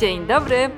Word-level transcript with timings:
Dzień 0.00 0.26
dobry, 0.26 0.70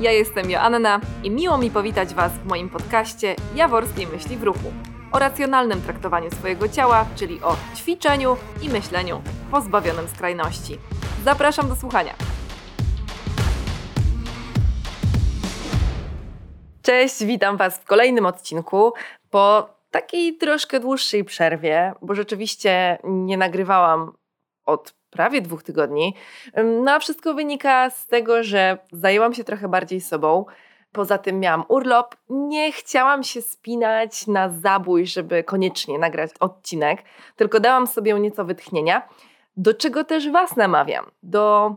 ja 0.00 0.12
jestem 0.12 0.50
Joanna 0.50 1.00
i 1.24 1.30
miło 1.30 1.58
mi 1.58 1.70
powitać 1.70 2.14
Was 2.14 2.32
w 2.32 2.46
moim 2.46 2.70
podcaście 2.70 3.36
Jaworskiej 3.54 4.06
Myśli 4.06 4.36
w 4.36 4.42
Ruchu 4.42 4.72
o 5.12 5.18
racjonalnym 5.18 5.82
traktowaniu 5.82 6.30
swojego 6.30 6.68
ciała, 6.68 7.06
czyli 7.16 7.42
o 7.42 7.56
ćwiczeniu 7.76 8.36
i 8.62 8.68
myśleniu 8.68 9.22
pozbawionym 9.50 10.08
skrajności. 10.08 10.78
Zapraszam 11.24 11.68
do 11.68 11.76
słuchania. 11.76 12.14
Cześć, 16.82 17.24
witam 17.24 17.56
Was 17.56 17.78
w 17.78 17.84
kolejnym 17.84 18.26
odcinku 18.26 18.92
po 19.30 19.68
takiej 19.90 20.36
troszkę 20.36 20.80
dłuższej 20.80 21.24
przerwie, 21.24 21.92
bo 22.02 22.14
rzeczywiście 22.14 22.98
nie 23.04 23.36
nagrywałam 23.36 24.12
od 24.66 24.94
prawie 25.14 25.40
dwóch 25.40 25.62
tygodni. 25.62 26.14
No 26.64 26.92
a 26.92 26.98
wszystko 26.98 27.34
wynika 27.34 27.90
z 27.90 28.06
tego, 28.06 28.42
że 28.42 28.78
zajęłam 28.92 29.34
się 29.34 29.44
trochę 29.44 29.68
bardziej 29.68 30.00
sobą. 30.00 30.44
Poza 30.92 31.18
tym 31.18 31.40
miałam 31.40 31.64
urlop. 31.68 32.16
Nie 32.28 32.72
chciałam 32.72 33.22
się 33.22 33.42
spinać 33.42 34.26
na 34.26 34.48
zabój, 34.48 35.06
żeby 35.06 35.44
koniecznie 35.44 35.98
nagrać 35.98 36.30
odcinek, 36.40 37.02
tylko 37.36 37.60
dałam 37.60 37.86
sobie 37.86 38.14
nieco 38.14 38.44
wytchnienia, 38.44 39.08
do 39.56 39.74
czego 39.74 40.04
też 40.04 40.30
Was 40.30 40.56
namawiam. 40.56 41.10
Do 41.22 41.76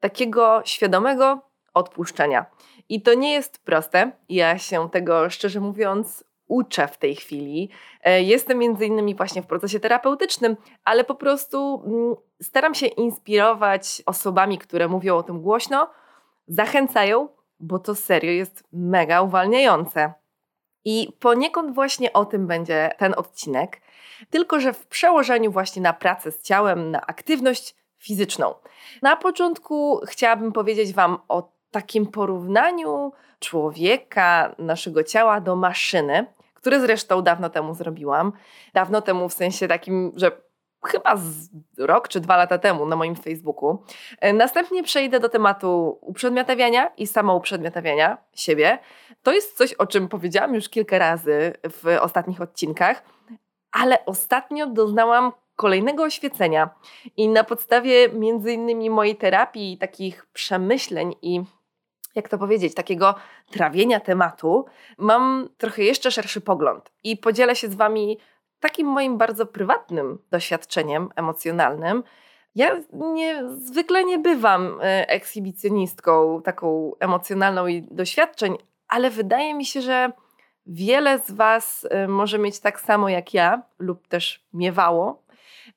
takiego 0.00 0.62
świadomego 0.64 1.40
odpuszczenia. 1.74 2.46
I 2.88 3.02
to 3.02 3.14
nie 3.14 3.32
jest 3.32 3.64
proste. 3.64 4.12
Ja 4.28 4.58
się 4.58 4.90
tego, 4.90 5.30
szczerze 5.30 5.60
mówiąc, 5.60 6.24
uczę 6.52 6.88
w 6.88 6.98
tej 6.98 7.16
chwili. 7.16 7.70
E, 8.02 8.22
jestem 8.22 8.58
między 8.58 8.86
innymi 8.86 9.14
właśnie 9.14 9.42
w 9.42 9.46
procesie 9.46 9.80
terapeutycznym, 9.80 10.56
ale 10.84 11.04
po 11.04 11.14
prostu 11.14 11.82
mm, 11.86 12.14
staram 12.42 12.74
się 12.74 12.86
inspirować 12.86 14.02
osobami, 14.06 14.58
które 14.58 14.88
mówią 14.88 15.16
o 15.16 15.22
tym 15.22 15.42
głośno, 15.42 15.90
zachęcają, 16.46 17.28
bo 17.60 17.78
to 17.78 17.94
serio 17.94 18.30
jest 18.30 18.64
mega 18.72 19.22
uwalniające. 19.22 20.12
I 20.84 21.08
poniekąd 21.20 21.74
właśnie 21.74 22.12
o 22.12 22.24
tym 22.24 22.46
będzie 22.46 22.90
ten 22.98 23.14
odcinek, 23.16 23.80
tylko 24.30 24.60
że 24.60 24.72
w 24.72 24.86
przełożeniu 24.86 25.52
właśnie 25.52 25.82
na 25.82 25.92
pracę 25.92 26.32
z 26.32 26.42
ciałem, 26.42 26.90
na 26.90 27.00
aktywność 27.06 27.74
fizyczną. 27.98 28.54
Na 29.02 29.16
początku 29.16 30.00
chciałabym 30.06 30.52
powiedzieć 30.52 30.92
Wam 30.92 31.18
o 31.28 31.52
takim 31.70 32.06
porównaniu 32.06 33.12
człowieka, 33.38 34.54
naszego 34.58 35.04
ciała 35.04 35.40
do 35.40 35.56
maszyny, 35.56 36.26
które 36.62 36.80
zresztą 36.80 37.22
dawno 37.22 37.50
temu 37.50 37.74
zrobiłam. 37.74 38.32
Dawno 38.74 39.02
temu 39.02 39.28
w 39.28 39.32
sensie 39.32 39.68
takim, 39.68 40.12
że 40.16 40.30
chyba 40.86 41.16
z 41.16 41.48
rok 41.78 42.08
czy 42.08 42.20
dwa 42.20 42.36
lata 42.36 42.58
temu 42.58 42.86
na 42.86 42.96
moim 42.96 43.16
Facebooku. 43.16 43.84
E, 44.20 44.32
następnie 44.32 44.82
przejdę 44.82 45.20
do 45.20 45.28
tematu 45.28 45.98
uprzedmiotawiania 46.00 46.86
i 46.96 47.06
samouprzedmiotawiania 47.06 48.18
siebie. 48.34 48.78
To 49.22 49.32
jest 49.32 49.56
coś, 49.56 49.72
o 49.72 49.86
czym 49.86 50.08
powiedziałam 50.08 50.54
już 50.54 50.68
kilka 50.68 50.98
razy 50.98 51.52
w 51.70 51.98
ostatnich 52.00 52.40
odcinkach, 52.40 53.02
ale 53.72 54.04
ostatnio 54.04 54.66
doznałam 54.66 55.32
kolejnego 55.56 56.02
oświecenia 56.02 56.70
i 57.16 57.28
na 57.28 57.44
podstawie 57.44 58.08
między 58.08 58.52
innymi 58.52 58.90
mojej 58.90 59.16
terapii, 59.16 59.78
takich 59.78 60.26
przemyśleń 60.26 61.14
i 61.22 61.42
jak 62.14 62.28
to 62.28 62.38
powiedzieć, 62.38 62.74
takiego 62.74 63.14
trawienia 63.50 64.00
tematu, 64.00 64.66
mam 64.98 65.48
trochę 65.58 65.82
jeszcze 65.82 66.10
szerszy 66.10 66.40
pogląd 66.40 66.92
i 67.04 67.16
podzielę 67.16 67.56
się 67.56 67.68
z 67.68 67.74
Wami 67.74 68.18
takim 68.60 68.86
moim 68.86 69.18
bardzo 69.18 69.46
prywatnym 69.46 70.18
doświadczeniem 70.30 71.08
emocjonalnym. 71.16 72.02
Ja 72.54 72.80
nie, 72.92 73.42
zwykle 73.48 74.04
nie 74.04 74.18
bywam 74.18 74.78
e, 74.80 75.08
ekshibicjonistką 75.08 76.42
taką 76.42 76.92
emocjonalną 77.00 77.66
i 77.66 77.82
doświadczeń, 77.82 78.56
ale 78.88 79.10
wydaje 79.10 79.54
mi 79.54 79.64
się, 79.64 79.80
że 79.80 80.12
wiele 80.66 81.18
z 81.18 81.30
Was 81.30 81.86
e, 81.90 82.08
może 82.08 82.38
mieć 82.38 82.60
tak 82.60 82.80
samo 82.80 83.08
jak 83.08 83.34
ja, 83.34 83.62
lub 83.78 84.08
też 84.08 84.46
miewało, 84.52 85.22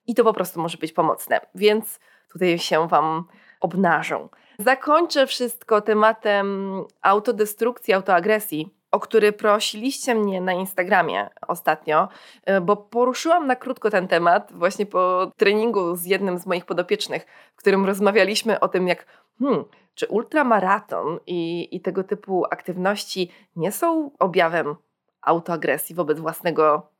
i 0.08 0.16
to 0.16 0.24
po 0.24 0.34
prostu 0.34 0.62
może 0.62 0.78
być 0.78 0.94
pomocne. 0.94 1.40
Więc 1.56 2.00
tutaj 2.32 2.60
się 2.60 2.88
Wam 2.88 3.28
obnażą. 3.62 4.30
Zakończę 4.60 5.28
wszystko 5.28 5.82
tematem 5.82 6.74
autodestrukcji, 7.02 7.94
autoagresji, 7.94 8.70
o 8.92 9.00
który 9.00 9.32
prosiliście 9.32 10.16
mnie 10.16 10.42
na 10.42 10.54
Instagramie 10.54 11.30
ostatnio, 11.48 12.08
e, 12.46 12.62
bo 12.62 12.78
poruszyłam 12.78 13.48
na 13.48 13.56
krótko 13.56 13.90
ten 13.90 14.08
temat 14.08 14.52
właśnie 14.54 14.86
po 14.86 15.32
treningu 15.38 15.96
z 15.96 16.06
jednym 16.06 16.40
z 16.40 16.46
moich 16.46 16.66
podopiecznych, 16.66 17.26
w 17.56 17.60
którym 17.60 17.86
rozmawialiśmy 17.86 18.60
o 18.60 18.68
tym, 18.68 18.88
jak 18.88 19.06
hmm, 19.40 19.64
czy 19.96 20.08
ultramaraton 20.08 21.20
i, 21.28 21.68
i 21.76 21.82
tego 21.82 22.04
typu 22.04 22.46
aktywności 22.46 23.32
nie 23.56 23.72
są 23.72 24.12
objawem 24.20 24.76
autoagresji 25.22 25.96
wobec 25.96 26.20
własnego 26.20 26.95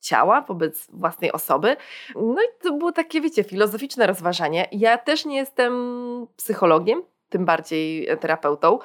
ciała, 0.00 0.40
wobec 0.40 0.86
własnej 0.90 1.32
osoby. 1.32 1.76
No 2.14 2.42
i 2.42 2.62
to 2.62 2.72
było 2.72 2.92
takie, 2.92 3.20
wiecie, 3.20 3.44
filozoficzne 3.44 4.06
rozważanie. 4.06 4.68
Ja 4.72 4.98
też 4.98 5.24
nie 5.24 5.36
jestem 5.36 5.72
psychologiem, 6.36 7.02
tym 7.28 7.44
bardziej 7.44 8.08
terapeutą, 8.20 8.78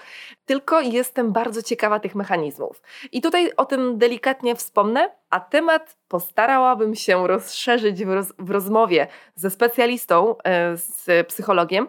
tylko 0.45 0.81
jestem 0.81 1.31
bardzo 1.31 1.61
ciekawa 1.61 1.99
tych 1.99 2.15
mechanizmów. 2.15 2.81
I 3.11 3.21
tutaj 3.21 3.51
o 3.57 3.65
tym 3.65 3.97
delikatnie 3.97 4.55
wspomnę, 4.55 5.09
a 5.29 5.39
temat 5.39 5.97
postarałabym 6.07 6.95
się 6.95 7.27
rozszerzyć 7.27 8.05
w, 8.05 8.09
roz, 8.09 8.33
w 8.39 8.49
rozmowie 8.49 9.07
ze 9.35 9.49
specjalistą, 9.49 10.35
e, 10.43 10.77
z 10.77 11.27
psychologiem, 11.27 11.87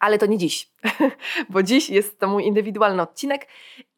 ale 0.00 0.18
to 0.18 0.26
nie 0.26 0.38
dziś, 0.38 0.70
bo 1.50 1.62
dziś 1.62 1.90
jest 1.90 2.18
to 2.18 2.28
mój 2.28 2.44
indywidualny 2.44 3.02
odcinek. 3.02 3.48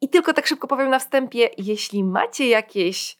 I 0.01 0.09
tylko 0.09 0.33
tak 0.33 0.47
szybko 0.47 0.67
powiem 0.67 0.89
na 0.89 0.99
wstępie, 0.99 1.49
jeśli 1.57 2.03
macie 2.03 2.47
jakieś 2.47 3.17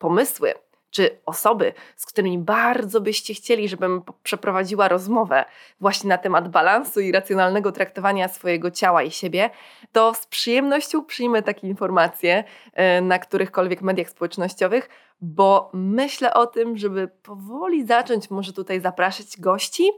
pomysły, 0.00 0.54
czy 0.90 1.20
osoby, 1.26 1.72
z 1.96 2.06
którymi 2.06 2.38
bardzo 2.38 3.00
byście 3.00 3.34
chcieli, 3.34 3.68
żebym 3.68 4.02
przeprowadziła 4.22 4.88
rozmowę 4.88 5.44
właśnie 5.80 6.08
na 6.08 6.18
temat 6.18 6.48
balansu 6.48 7.00
i 7.00 7.12
racjonalnego 7.12 7.72
traktowania 7.72 8.28
swojego 8.28 8.70
ciała 8.70 9.02
i 9.02 9.10
siebie, 9.10 9.50
to 9.92 10.14
z 10.14 10.26
przyjemnością 10.26 11.04
przyjmę 11.04 11.42
takie 11.42 11.68
informacje 11.68 12.44
e, 12.72 13.00
na 13.00 13.18
którychkolwiek 13.18 13.82
mediach 13.82 14.10
społecznościowych, 14.10 14.88
bo 15.20 15.70
myślę 15.74 16.34
o 16.34 16.46
tym, 16.46 16.76
żeby 16.76 17.08
powoli 17.08 17.86
zacząć 17.86 18.30
może 18.30 18.52
tutaj 18.52 18.80
zapraszać 18.80 19.40
gości 19.40 19.90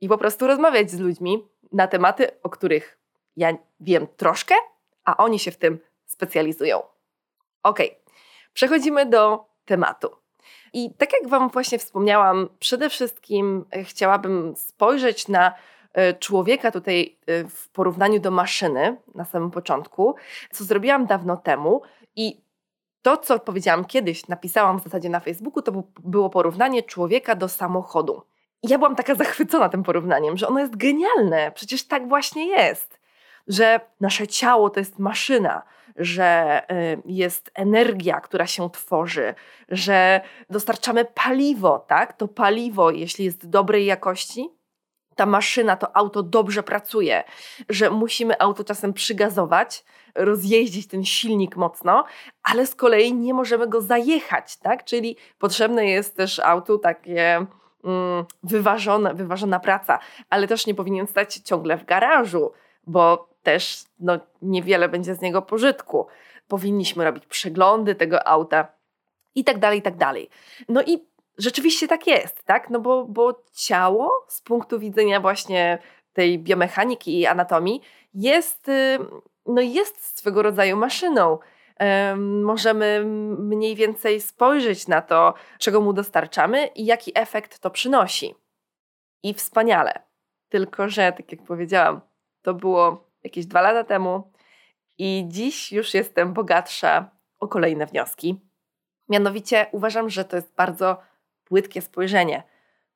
i 0.00 0.08
po 0.08 0.18
prostu 0.18 0.46
rozmawiać 0.46 0.90
z 0.90 1.00
ludźmi 1.00 1.48
na 1.72 1.86
tematy, 1.86 2.28
o 2.42 2.50
których 2.50 2.98
ja 3.36 3.56
wiem 3.80 4.06
troszkę, 4.16 4.54
a 5.04 5.16
oni 5.16 5.38
się 5.38 5.50
w 5.50 5.56
tym 5.56 5.78
specjalizują. 6.06 6.82
Ok, 7.62 7.78
Przechodzimy 8.52 9.06
do 9.06 9.44
tematu. 9.64 10.20
I 10.72 10.94
tak 10.94 11.12
jak 11.20 11.30
Wam 11.30 11.48
właśnie 11.48 11.78
wspomniałam, 11.78 12.48
przede 12.58 12.90
wszystkim 12.90 13.64
e, 13.70 13.84
chciałabym 13.84 14.56
spojrzeć 14.56 15.28
na 15.28 15.54
e, 15.92 16.14
człowieka 16.14 16.70
tutaj 16.70 17.18
e, 17.26 17.44
w 17.44 17.68
porównaniu 17.68 18.20
do 18.20 18.30
maszyny 18.30 18.96
na 19.14 19.24
samym 19.24 19.50
początku, 19.50 20.14
co 20.52 20.64
zrobiłam 20.64 21.06
dawno 21.06 21.36
temu 21.36 21.82
i 22.16 22.40
to, 23.02 23.16
co 23.16 23.38
powiedziałam 23.38 23.84
kiedyś, 23.84 24.28
napisałam 24.28 24.80
w 24.80 24.84
zasadzie 24.84 25.08
na 25.08 25.20
Facebooku, 25.20 25.62
to 25.62 25.72
było 25.98 26.30
porównanie 26.30 26.82
człowieka 26.82 27.34
do 27.34 27.48
samochodu. 27.48 28.22
I 28.62 28.68
ja 28.68 28.78
byłam 28.78 28.96
taka 28.96 29.14
zachwycona 29.24 29.68
tym 29.68 29.82
porównaniem, 29.82 30.36
że 30.36 30.48
ono 30.48 30.60
jest 30.60 30.76
genialne, 30.76 31.52
przecież 31.54 31.86
tak 31.86 32.08
właśnie 32.08 32.46
jest, 32.46 33.00
że 33.48 33.80
nasze 34.00 34.26
ciało 34.26 34.70
to 34.70 34.80
jest 34.80 34.98
maszyna, 34.98 35.62
że 36.00 36.62
y, 36.72 37.02
jest 37.06 37.50
energia, 37.54 38.20
która 38.20 38.46
się 38.46 38.70
tworzy, 38.70 39.34
że 39.68 40.20
dostarczamy 40.50 41.04
paliwo, 41.04 41.78
tak? 41.78 42.12
To 42.12 42.28
paliwo, 42.28 42.90
jeśli 42.90 43.24
jest 43.24 43.48
dobrej 43.48 43.86
jakości, 43.86 44.48
ta 45.16 45.26
maszyna, 45.26 45.76
to 45.76 45.96
auto 45.96 46.22
dobrze 46.22 46.62
pracuje, 46.62 47.24
że 47.68 47.90
musimy 47.90 48.40
auto 48.40 48.64
czasem 48.64 48.92
przygazować, 48.92 49.84
rozjeździć 50.14 50.86
ten 50.88 51.04
silnik 51.04 51.56
mocno, 51.56 52.04
ale 52.42 52.66
z 52.66 52.74
kolei 52.74 53.14
nie 53.14 53.34
możemy 53.34 53.68
go 53.68 53.80
zajechać, 53.80 54.56
tak? 54.56 54.84
Czyli 54.84 55.16
potrzebne 55.38 55.86
jest 55.86 56.16
też 56.16 56.38
autu 56.38 56.78
takie 56.78 57.46
mm, 57.84 58.24
wyważone, 58.42 59.14
wyważona 59.14 59.60
praca, 59.60 59.98
ale 60.30 60.48
też 60.48 60.66
nie 60.66 60.74
powinien 60.74 61.06
stać 61.06 61.34
ciągle 61.34 61.76
w 61.76 61.84
garażu, 61.84 62.52
bo 62.86 63.29
też 63.42 63.84
no, 63.98 64.18
niewiele 64.42 64.88
będzie 64.88 65.14
z 65.14 65.20
niego 65.20 65.42
pożytku. 65.42 66.06
Powinniśmy 66.48 67.04
robić 67.04 67.26
przeglądy 67.26 67.94
tego 67.94 68.28
auta 68.28 68.68
i 69.34 69.44
tak 69.44 69.58
dalej, 69.58 69.78
i 69.78 69.82
tak 69.82 69.96
dalej. 69.96 70.28
No 70.68 70.82
i 70.82 71.06
rzeczywiście 71.38 71.88
tak 71.88 72.06
jest, 72.06 72.42
tak? 72.44 72.70
No 72.70 72.80
bo, 72.80 73.04
bo 73.04 73.42
ciało 73.52 74.24
z 74.28 74.40
punktu 74.42 74.78
widzenia 74.78 75.20
właśnie 75.20 75.78
tej 76.12 76.38
biomechaniki 76.38 77.20
i 77.20 77.26
anatomii 77.26 77.82
jest, 78.14 78.68
y, 78.68 78.98
no 79.46 79.60
jest 79.60 80.18
swego 80.18 80.42
rodzaju 80.42 80.76
maszyną. 80.76 81.38
możemy 82.42 83.04
mniej 83.38 83.76
więcej 83.76 84.20
spojrzeć 84.20 84.88
na 84.88 85.02
to, 85.02 85.34
czego 85.58 85.80
mu 85.80 85.92
dostarczamy 85.92 86.66
i 86.66 86.84
jaki 86.84 87.12
efekt 87.14 87.58
to 87.58 87.70
przynosi. 87.70 88.34
I 89.22 89.34
wspaniale. 89.34 89.92
Tylko, 90.48 90.88
że, 90.88 91.12
tak 91.12 91.32
jak 91.32 91.42
powiedziałam, 91.42 92.00
To 92.42 92.54
było 92.54 93.09
jakieś 93.24 93.46
dwa 93.46 93.60
lata 93.60 93.84
temu 93.84 94.32
i 94.98 95.24
dziś 95.28 95.72
już 95.72 95.94
jestem 95.94 96.32
bogatsza 96.32 97.10
o 97.38 97.48
kolejne 97.48 97.86
wnioski. 97.86 98.40
Mianowicie 99.08 99.66
uważam, 99.72 100.10
że 100.10 100.24
to 100.24 100.36
jest 100.36 100.54
bardzo 100.54 100.98
płytkie 101.44 101.82
spojrzenie. 101.82 102.42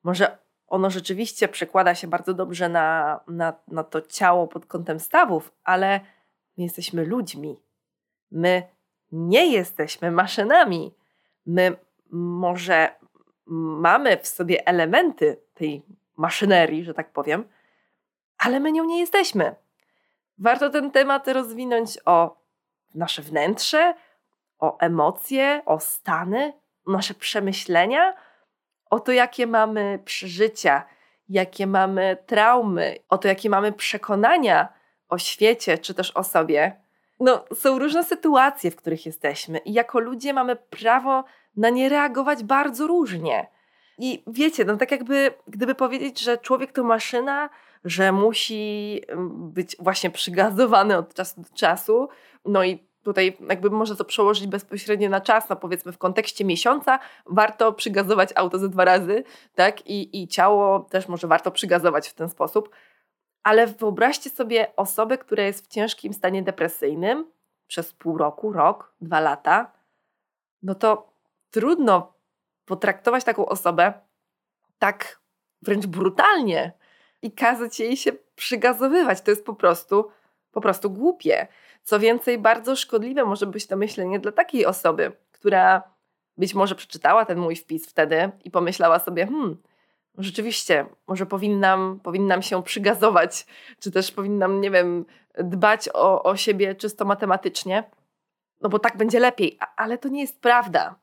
Może 0.02 0.38
ono 0.66 0.90
rzeczywiście 0.90 1.48
przekłada 1.48 1.94
się 1.94 2.06
bardzo 2.06 2.34
dobrze 2.34 2.68
na, 2.68 3.20
na, 3.28 3.52
na 3.68 3.84
to 3.84 4.00
ciało 4.00 4.48
pod 4.48 4.66
kątem 4.66 5.00
stawów, 5.00 5.52
ale 5.64 6.00
my 6.56 6.64
jesteśmy 6.64 7.04
ludźmi. 7.04 7.60
My 8.30 8.62
nie 9.12 9.52
jesteśmy 9.52 10.10
maszynami. 10.10 10.94
My 11.46 11.76
może 12.10 12.94
mamy 13.46 14.16
w 14.16 14.26
sobie 14.26 14.66
elementy 14.66 15.36
tej 15.54 15.82
maszynerii, 16.16 16.84
że 16.84 16.94
tak 16.94 17.12
powiem, 17.12 17.44
ale 18.38 18.60
my 18.60 18.72
nią 18.72 18.84
nie 18.84 19.00
jesteśmy. 19.00 19.54
Warto 20.38 20.70
ten 20.70 20.90
temat 20.90 21.28
rozwinąć 21.28 21.98
o 22.04 22.36
nasze 22.94 23.22
wnętrze, 23.22 23.94
o 24.58 24.78
emocje, 24.78 25.62
o 25.66 25.80
stany, 25.80 26.52
nasze 26.86 27.14
przemyślenia, 27.14 28.14
o 28.90 29.00
to, 29.00 29.12
jakie 29.12 29.46
mamy 29.46 29.98
przeżycia, 30.04 30.84
jakie 31.28 31.66
mamy 31.66 32.16
traumy, 32.26 32.96
o 33.08 33.18
to, 33.18 33.28
jakie 33.28 33.50
mamy 33.50 33.72
przekonania 33.72 34.68
o 35.08 35.18
świecie 35.18 35.78
czy 35.78 35.94
też 35.94 36.10
o 36.10 36.24
sobie. 36.24 36.80
No, 37.20 37.44
są 37.54 37.78
różne 37.78 38.04
sytuacje, 38.04 38.70
w 38.70 38.76
których 38.76 39.06
jesteśmy, 39.06 39.58
i 39.58 39.72
jako 39.72 40.00
ludzie 40.00 40.32
mamy 40.32 40.56
prawo 40.56 41.24
na 41.56 41.70
nie 41.70 41.88
reagować 41.88 42.44
bardzo 42.44 42.86
różnie. 42.86 43.46
I 43.98 44.22
wiecie, 44.26 44.64
no 44.64 44.76
tak 44.76 44.90
jakby, 44.90 45.34
gdyby 45.46 45.74
powiedzieć, 45.74 46.20
że 46.20 46.38
człowiek 46.38 46.72
to 46.72 46.84
maszyna, 46.84 47.50
że 47.84 48.12
musi 48.12 49.02
być 49.28 49.76
właśnie 49.78 50.10
przygazowany 50.10 50.96
od 50.96 51.14
czasu 51.14 51.40
do 51.42 51.48
czasu, 51.54 52.08
no 52.44 52.64
i 52.64 52.78
tutaj 53.04 53.36
jakby 53.48 53.70
można 53.70 53.96
to 53.96 54.04
przełożyć 54.04 54.46
bezpośrednio 54.46 55.08
na 55.08 55.20
czas, 55.20 55.48
no 55.48 55.56
powiedzmy 55.56 55.92
w 55.92 55.98
kontekście 55.98 56.44
miesiąca 56.44 56.98
warto 57.26 57.72
przygazować 57.72 58.30
auto 58.34 58.58
ze 58.58 58.68
dwa 58.68 58.84
razy, 58.84 59.24
tak? 59.54 59.86
I, 59.86 60.22
I 60.22 60.28
ciało 60.28 60.80
też 60.80 61.08
może 61.08 61.26
warto 61.26 61.50
przygazować 61.50 62.08
w 62.08 62.14
ten 62.14 62.28
sposób. 62.28 62.70
Ale 63.42 63.66
wyobraźcie 63.66 64.30
sobie 64.30 64.76
osobę, 64.76 65.18
która 65.18 65.42
jest 65.42 65.64
w 65.64 65.68
ciężkim 65.68 66.12
stanie 66.12 66.42
depresyjnym 66.42 67.30
przez 67.66 67.92
pół 67.92 68.18
roku, 68.18 68.52
rok, 68.52 68.94
dwa 69.00 69.20
lata. 69.20 69.72
No 70.62 70.74
to 70.74 71.12
trudno 71.50 72.14
potraktować 72.64 73.24
taką 73.24 73.46
osobę 73.46 73.92
tak 74.78 75.20
wręcz 75.62 75.86
brutalnie 75.86 76.72
i 77.24 77.32
kazać 77.32 77.80
jej 77.80 77.96
się 77.96 78.12
przygazowywać. 78.36 79.20
To 79.20 79.30
jest 79.30 79.44
po 79.46 79.54
prostu, 79.54 80.10
po 80.52 80.60
prostu 80.60 80.90
głupie. 80.90 81.46
Co 81.82 82.00
więcej, 82.00 82.38
bardzo 82.38 82.76
szkodliwe 82.76 83.24
może 83.24 83.46
być 83.46 83.66
to 83.66 83.76
myślenie 83.76 84.20
dla 84.20 84.32
takiej 84.32 84.66
osoby, 84.66 85.12
która 85.32 85.82
być 86.36 86.54
może 86.54 86.74
przeczytała 86.74 87.24
ten 87.24 87.38
mój 87.38 87.56
wpis 87.56 87.86
wtedy 87.86 88.30
i 88.44 88.50
pomyślała 88.50 88.98
sobie, 88.98 89.26
hmm, 89.26 89.56
rzeczywiście, 90.18 90.86
może 91.06 91.26
powinnam, 91.26 92.00
powinnam 92.02 92.42
się 92.42 92.62
przygazować, 92.62 93.46
czy 93.80 93.90
też 93.90 94.12
powinnam, 94.12 94.60
nie 94.60 94.70
wiem, 94.70 95.04
dbać 95.38 95.88
o, 95.94 96.22
o 96.22 96.36
siebie 96.36 96.74
czysto 96.74 97.04
matematycznie, 97.04 97.84
no 98.60 98.68
bo 98.68 98.78
tak 98.78 98.96
będzie 98.96 99.20
lepiej, 99.20 99.58
ale 99.76 99.98
to 99.98 100.08
nie 100.08 100.20
jest 100.20 100.40
prawda. 100.40 100.94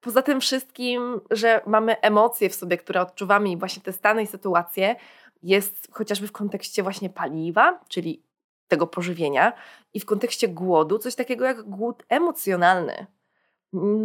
Poza 0.00 0.22
tym 0.22 0.40
wszystkim, 0.40 1.20
że 1.30 1.60
mamy 1.66 2.00
emocje 2.00 2.50
w 2.50 2.54
sobie, 2.54 2.76
które 2.76 3.00
odczuwamy 3.00 3.50
i 3.50 3.56
właśnie 3.56 3.82
te 3.82 3.92
stany 3.92 4.22
i 4.22 4.26
sytuacje, 4.26 4.96
jest 5.42 5.88
chociażby 5.92 6.26
w 6.26 6.32
kontekście 6.32 6.82
właśnie 6.82 7.10
paliwa, 7.10 7.80
czyli 7.88 8.22
tego 8.68 8.86
pożywienia, 8.86 9.52
i 9.94 10.00
w 10.00 10.06
kontekście 10.06 10.48
głodu 10.48 10.98
coś 10.98 11.14
takiego 11.14 11.44
jak 11.44 11.62
głód 11.62 12.02
emocjonalny. 12.08 13.06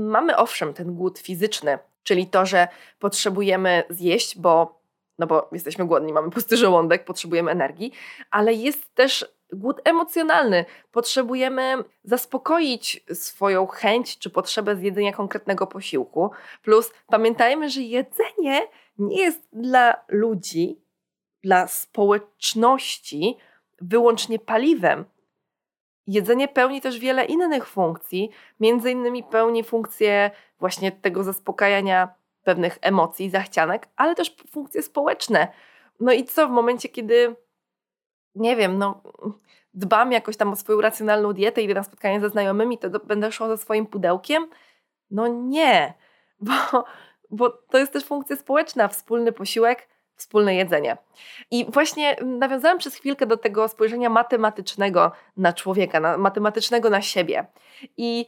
Mamy 0.07 0.37
owszem 0.37 0.73
ten 0.73 0.95
głód 0.95 1.19
fizyczny, 1.19 1.79
czyli 2.03 2.27
to, 2.27 2.45
że 2.45 2.67
potrzebujemy 2.99 3.83
zjeść, 3.89 4.39
bo, 4.39 4.81
no 5.19 5.27
bo 5.27 5.49
jesteśmy 5.51 5.85
głodni, 5.85 6.13
mamy 6.13 6.29
pusty 6.29 6.57
żołądek, 6.57 7.05
potrzebujemy 7.05 7.51
energii, 7.51 7.91
ale 8.31 8.53
jest 8.53 8.95
też 8.95 9.35
głód 9.53 9.81
emocjonalny. 9.83 10.65
Potrzebujemy 10.91 11.83
zaspokoić 12.03 13.03
swoją 13.13 13.67
chęć 13.67 14.17
czy 14.19 14.29
potrzebę 14.29 14.75
zjedzenia 14.75 15.13
konkretnego 15.13 15.67
posiłku. 15.67 16.31
Plus 16.63 16.91
pamiętajmy, 17.07 17.69
że 17.69 17.81
jedzenie 17.81 18.67
nie 18.97 19.21
jest 19.21 19.47
dla 19.53 20.05
ludzi, 20.07 20.84
dla 21.45 21.67
społeczności 21.67 23.37
wyłącznie 23.81 24.39
paliwem. 24.39 25.05
Jedzenie 26.07 26.47
pełni 26.47 26.81
też 26.81 26.99
wiele 26.99 27.25
innych 27.25 27.67
funkcji, 27.67 28.29
między 28.59 28.91
innymi 28.91 29.23
pełni 29.23 29.63
funkcję 29.63 30.31
właśnie 30.59 30.91
tego 30.91 31.23
zaspokajania 31.23 32.09
pewnych 32.43 32.77
emocji, 32.81 33.29
zachcianek, 33.29 33.87
ale 33.95 34.15
też 34.15 34.35
funkcje 34.51 34.81
społeczne. 34.81 35.47
No 35.99 36.13
i 36.13 36.23
co 36.23 36.47
w 36.47 36.51
momencie, 36.51 36.89
kiedy 36.89 37.35
nie 38.35 38.55
wiem, 38.55 38.77
no 38.77 39.01
dbam 39.73 40.11
jakoś 40.11 40.37
tam 40.37 40.51
o 40.51 40.55
swoją 40.55 40.81
racjonalną 40.81 41.33
dietę 41.33 41.61
idę 41.61 41.73
na 41.73 41.83
spotkanie 41.83 42.21
ze 42.21 42.29
znajomymi, 42.29 42.77
to 42.77 42.89
będę 42.89 43.31
szła 43.31 43.47
ze 43.47 43.57
swoim 43.57 43.85
pudełkiem? 43.85 44.47
No 45.11 45.27
nie, 45.27 45.93
bo, 46.39 46.85
bo 47.31 47.49
to 47.49 47.77
jest 47.77 47.93
też 47.93 48.05
funkcja 48.05 48.35
społeczna, 48.35 48.87
wspólny 48.87 49.31
posiłek, 49.31 49.94
wspólne 50.15 50.55
jedzenie. 50.55 50.97
I 51.51 51.65
właśnie 51.71 52.15
nawiązałam 52.25 52.77
przez 52.77 52.95
chwilkę 52.95 53.25
do 53.25 53.37
tego 53.37 53.67
spojrzenia 53.67 54.09
matematycznego 54.09 55.11
na 55.37 55.53
człowieka, 55.53 55.99
na, 55.99 56.17
matematycznego 56.17 56.89
na 56.89 57.01
siebie. 57.01 57.45
I 57.97 58.25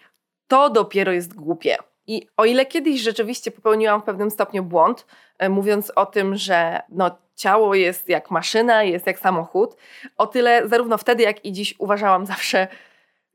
to 0.48 0.69
dopiero 0.69 1.12
jest 1.12 1.34
głupie. 1.34 1.78
I 2.07 2.28
o 2.38 2.45
ile 2.45 2.66
kiedyś 2.66 3.01
rzeczywiście 3.01 3.51
popełniłam 3.51 4.01
w 4.01 4.04
pewnym 4.04 4.31
stopniu 4.31 4.63
błąd, 4.63 5.06
e, 5.38 5.50
mówiąc 5.50 5.92
o 5.95 6.06
tym, 6.06 6.36
że 6.36 6.81
no, 6.89 7.18
ciało 7.36 7.75
jest 7.75 8.10
jak 8.10 8.31
maszyna, 8.31 8.84
jest 8.84 9.07
jak 9.07 9.19
samochód, 9.19 9.75
o 10.18 10.28
tyle 10.28 10.68
zarówno 10.68 10.98
wtedy, 10.98 11.24
jak 11.24 11.45
i 11.45 11.51
dziś 11.51 11.75
uważałam 11.78 12.25
zawsze, 12.36 12.68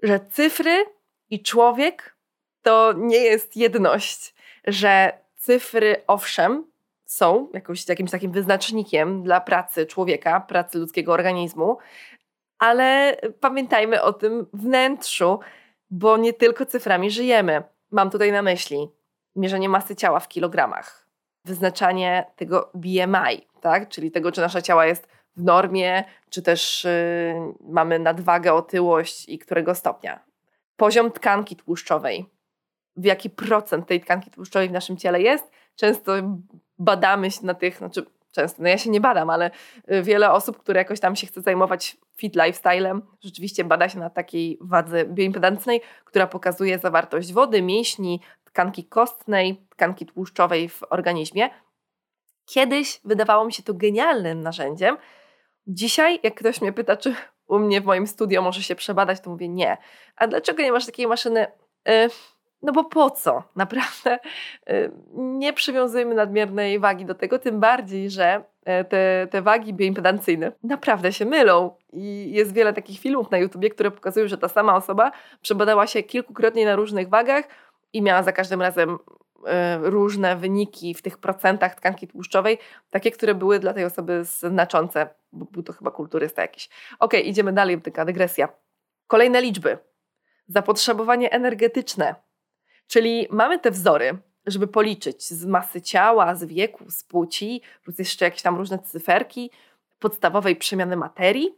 że 0.03 0.21
cyfry 0.31 0.85
i 1.31 1.43
człowiek 1.43 2.17
to 2.63 2.93
nie 2.97 3.19
jest 3.19 3.57
jedność, 3.57 4.35
że 4.67 5.13
cyfry 5.37 6.03
owszem 6.07 6.72
są 7.13 7.49
jakoś, 7.53 7.89
jakimś 7.89 8.11
takim 8.11 8.33
wyznacznikiem 8.33 9.23
dla 9.23 9.41
pracy 9.41 9.87
człowieka, 9.87 10.41
pracy 10.41 10.79
ludzkiego 10.79 11.13
organizmu, 11.13 11.79
ale 12.59 13.17
pamiętajmy 13.41 14.03
o 14.03 14.13
tym 14.13 14.47
wnętrzu, 14.53 15.41
bo 15.91 16.17
nie 16.17 16.33
tylko 16.33 16.67
cyframi 16.67 17.11
żyjemy. 17.11 17.63
Mam 17.91 18.11
tutaj 18.11 18.33
na 18.33 18.43
myśli 18.43 18.89
mierzenie 19.37 19.69
masy 19.69 19.97
ciała 19.97 20.21
w 20.21 20.29
kilogramach, 20.29 21.09
wyznaczanie 21.45 22.27
tego 22.37 22.71
BMI, 22.75 23.47
tak? 23.61 23.89
czyli 23.89 24.11
tego, 24.11 24.33
czy 24.33 24.41
nasze 24.41 24.63
ciała 24.63 24.87
jest 24.87 25.09
w 25.37 25.43
normie, 25.43 26.05
czy 26.31 26.43
też 26.43 26.85
yy, 26.85 27.55
mamy 27.61 27.99
nadwagę, 27.99 28.55
otyłość 28.55 29.29
i 29.29 29.39
którego 29.39 29.75
stopnia. 29.75 30.21
Poziom 30.77 31.11
tkanki 31.11 31.57
tłuszczowej. 31.57 32.27
W 32.97 33.05
jaki 33.05 33.31
procent 33.31 33.87
tej 33.87 34.01
tkanki 34.01 34.31
tłuszczowej 34.31 34.69
w 34.69 34.73
naszym 34.73 34.97
ciele 34.97 35.23
jest? 35.23 35.51
Często 35.77 36.13
badamy 36.83 37.31
się 37.31 37.47
na 37.47 37.55
tych, 37.55 37.79
znaczy 37.79 38.07
często, 38.33 38.63
no 38.63 38.69
ja 38.69 38.79
się 38.79 38.91
nie 38.91 39.01
badam, 39.01 39.31
ale 39.31 39.51
y, 39.93 40.03
wiele 40.03 40.33
osób, 40.33 40.59
które 40.59 40.79
jakoś 40.79 41.01
tam 41.01 41.17
się 41.17 41.27
chce 41.27 41.41
zajmować 41.41 41.97
fit 42.17 42.35
lifestylem, 42.37 43.03
rzeczywiście 43.21 43.65
bada 43.65 43.89
się 43.89 43.99
na 43.99 44.11
takiej 44.11 44.59
wadze 44.61 45.05
bioimpedancyjnej, 45.05 45.81
która 46.05 46.27
pokazuje 46.27 46.79
zawartość 46.79 47.33
wody, 47.33 47.63
mięśni, 47.63 48.21
tkanki 48.45 48.85
kostnej, 48.85 49.67
tkanki 49.71 50.07
tłuszczowej 50.07 50.69
w 50.69 50.83
organizmie. 50.91 51.51
Kiedyś 52.45 53.01
wydawało 53.05 53.45
mi 53.45 53.53
się 53.53 53.63
to 53.63 53.75
genialnym 53.75 54.41
narzędziem. 54.41 54.97
Dzisiaj, 55.67 56.21
jak 56.23 56.35
ktoś 56.35 56.61
mnie 56.61 56.73
pyta, 56.73 56.97
czy 56.97 57.15
u 57.47 57.59
mnie 57.59 57.81
w 57.81 57.85
moim 57.85 58.07
studio 58.07 58.43
może 58.43 58.63
się 58.63 58.75
przebadać, 58.75 59.21
to 59.21 59.31
mówię 59.31 59.49
nie. 59.49 59.77
A 60.17 60.27
dlaczego 60.27 60.63
nie 60.63 60.73
masz 60.73 60.87
takiej 60.87 61.07
maszyny? 61.07 61.47
Yy, 61.87 62.09
no 62.63 62.73
bo 62.73 62.85
po 62.85 63.11
co? 63.11 63.43
Naprawdę 63.57 64.19
y, 64.71 64.91
nie 65.15 65.53
przywiązujemy 65.53 66.15
nadmiernej 66.15 66.79
wagi 66.79 67.05
do 67.05 67.15
tego, 67.15 67.39
tym 67.39 67.61
bardziej, 67.61 68.11
że 68.11 68.45
e, 68.65 68.85
te, 68.85 69.27
te 69.31 69.43
wagi 69.43 69.75
bioimpedancyjne 69.75 70.53
naprawdę 70.63 71.13
się 71.13 71.25
mylą. 71.25 71.77
I 71.93 72.33
jest 72.33 72.53
wiele 72.53 72.73
takich 72.73 73.01
filmów 73.01 73.31
na 73.31 73.39
YouTubie, 73.39 73.71
które 73.71 73.91
pokazują, 73.91 74.29
że 74.29 74.39
ta 74.39 74.49
sama 74.49 74.77
osoba 74.77 75.13
przebadała 75.41 75.87
się 75.87 76.03
kilkukrotnie 76.03 76.67
na 76.67 76.77
różnych 76.77 77.09
wagach 77.09 77.45
i 77.93 78.03
miała 78.03 78.23
za 78.23 78.33
każdym 78.33 78.63
razem 78.63 78.99
e, 79.47 79.79
różne 79.79 80.37
wyniki 80.37 80.95
w 80.95 81.03
tych 81.03 81.19
procentach 81.19 81.75
tkanki 81.75 82.09
tłuszczowej, 82.09 82.59
takie, 82.91 83.11
które 83.11 83.35
były 83.35 83.59
dla 83.59 83.73
tej 83.73 83.85
osoby 83.85 84.25
znaczące, 84.25 85.09
bo 85.33 85.45
był 85.45 85.63
to 85.63 85.73
chyba 85.73 85.91
kulturysta 85.91 86.43
jakiś. 86.43 86.69
Ok, 86.99 87.15
idziemy 87.15 87.53
dalej, 87.53 87.81
taka 87.81 88.05
dygresja. 88.05 88.49
Kolejne 89.07 89.41
liczby. 89.41 89.79
Zapotrzebowanie 90.49 91.33
energetyczne 91.33 92.15
Czyli 92.93 93.27
mamy 93.31 93.59
te 93.59 93.71
wzory, 93.71 94.19
żeby 94.47 94.67
policzyć 94.67 95.29
z 95.29 95.47
masy 95.47 95.83
ciała, 95.83 96.35
z 96.35 96.45
wieku, 96.45 96.91
z 96.91 97.05
płci, 97.05 97.63
plus 97.83 97.99
jeszcze 97.99 98.25
jakieś 98.25 98.43
tam 98.43 98.57
różne 98.57 98.79
cyferki 98.79 99.51
podstawowej 99.99 100.57
przemiany 100.57 100.97
materii. 100.97 101.55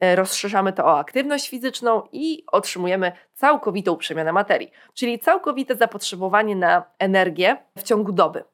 E, 0.00 0.16
rozszerzamy 0.16 0.72
to 0.72 0.84
o 0.84 0.98
aktywność 0.98 1.48
fizyczną 1.48 2.02
i 2.12 2.44
otrzymujemy 2.46 3.12
całkowitą 3.34 3.96
przemianę 3.96 4.32
materii, 4.32 4.70
czyli 4.94 5.18
całkowite 5.18 5.76
zapotrzebowanie 5.76 6.56
na 6.56 6.84
energię 6.98 7.56
w 7.78 7.82
ciągu 7.82 8.12
doby. 8.12 8.44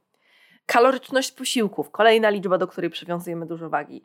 Kaloryczność 0.66 1.32
posiłków, 1.32 1.90
kolejna 1.90 2.30
liczba, 2.30 2.58
do 2.58 2.66
której 2.66 2.90
przywiązujemy 2.90 3.46
dużo 3.46 3.70
wagi. 3.70 4.04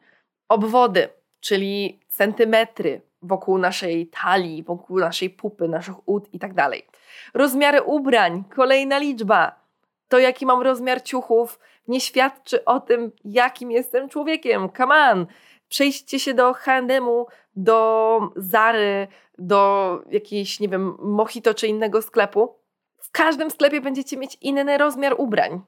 Obwody, 0.49 1.09
czyli 1.45 1.99
centymetry 2.07 3.01
wokół 3.21 3.57
naszej 3.57 4.07
talii, 4.07 4.63
wokół 4.63 4.99
naszej 4.99 5.29
pupy, 5.29 5.67
naszych 5.67 6.09
ud 6.09 6.33
i 6.33 6.39
tak 6.39 6.53
dalej. 6.53 6.85
Rozmiary 7.33 7.81
ubrań, 7.81 8.43
kolejna 8.55 8.97
liczba. 8.97 9.59
To, 10.07 10.19
jaki 10.19 10.45
mam 10.45 10.61
rozmiar 10.61 11.03
ciuchów, 11.03 11.59
nie 11.87 12.01
świadczy 12.01 12.65
o 12.65 12.79
tym, 12.79 13.11
jakim 13.25 13.71
jestem 13.71 14.09
człowiekiem. 14.09 14.69
Come 14.77 14.95
on! 14.95 15.25
Przejście 15.69 16.19
się 16.19 16.33
do 16.33 16.53
H&M-u, 16.53 17.25
do 17.55 18.19
Zary, 18.35 19.07
do 19.37 20.01
jakiejś, 20.11 20.59
nie 20.59 20.69
wiem, 20.69 20.97
Mojito 20.99 21.53
czy 21.53 21.67
innego 21.67 22.01
sklepu. 22.01 22.55
W 22.97 23.11
każdym 23.11 23.51
sklepie 23.51 23.81
będziecie 23.81 24.17
mieć 24.17 24.37
inny 24.41 24.77
rozmiar 24.77 25.15
ubrań. 25.17 25.61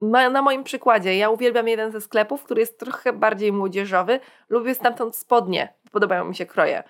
Na 0.00 0.42
moim 0.42 0.64
przykładzie, 0.64 1.16
ja 1.16 1.30
uwielbiam 1.30 1.68
jeden 1.68 1.92
ze 1.92 2.00
sklepów, 2.00 2.44
który 2.44 2.60
jest 2.60 2.78
trochę 2.78 3.12
bardziej 3.12 3.52
młodzieżowy. 3.52 4.20
Lubię 4.48 4.74
stamtąd 4.74 5.16
spodnie, 5.16 5.74
podobają 5.92 6.24
mi 6.24 6.34
się 6.34 6.46
kroje. 6.46 6.82